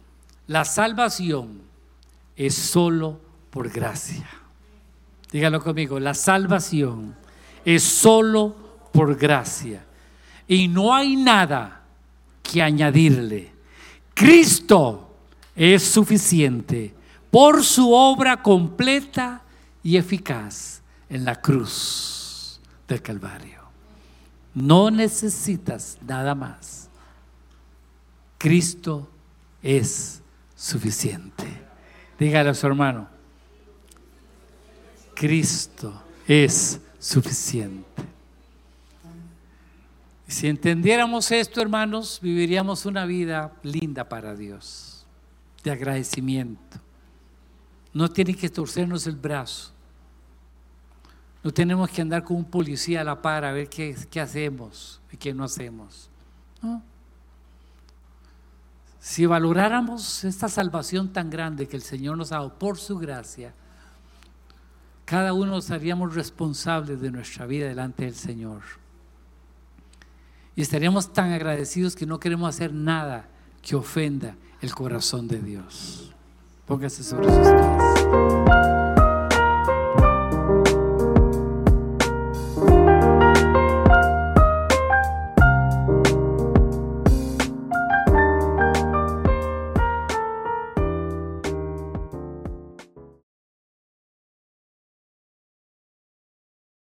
[0.46, 1.60] la salvación
[2.36, 3.20] es solo
[3.50, 4.30] por gracia.
[5.32, 7.20] Dígalo conmigo, la salvación
[7.66, 8.56] es solo
[8.92, 9.84] por gracia.
[10.48, 11.82] Y no hay nada
[12.44, 13.52] que añadirle.
[14.14, 15.16] Cristo
[15.56, 16.94] es suficiente
[17.30, 19.42] por su obra completa
[19.84, 23.62] y eficaz en la cruz del Calvario.
[24.54, 26.90] No necesitas nada más.
[28.38, 29.10] Cristo
[29.64, 30.22] es
[30.56, 31.46] suficiente.
[32.20, 33.08] Dígale a su hermano,
[35.16, 36.91] Cristo es suficiente.
[40.28, 45.08] Si entendiéramos esto, hermanos, viviríamos una vida linda para Dios,
[45.64, 46.78] de agradecimiento.
[47.92, 49.72] No tiene que torcernos el brazo.
[51.44, 55.02] No tenemos que andar con un policía a la par a ver qué, qué hacemos
[55.12, 56.08] y qué no hacemos.
[59.00, 63.56] Si valoráramos esta salvación tan grande que el Señor nos ha dado por su gracia,
[65.12, 68.62] cada uno nos haríamos responsables de nuestra vida delante del Señor.
[70.56, 73.28] Y estaríamos tan agradecidos que no queremos hacer nada
[73.62, 76.14] que ofenda el corazón de Dios.
[76.66, 78.61] Póngase sobre sus pies.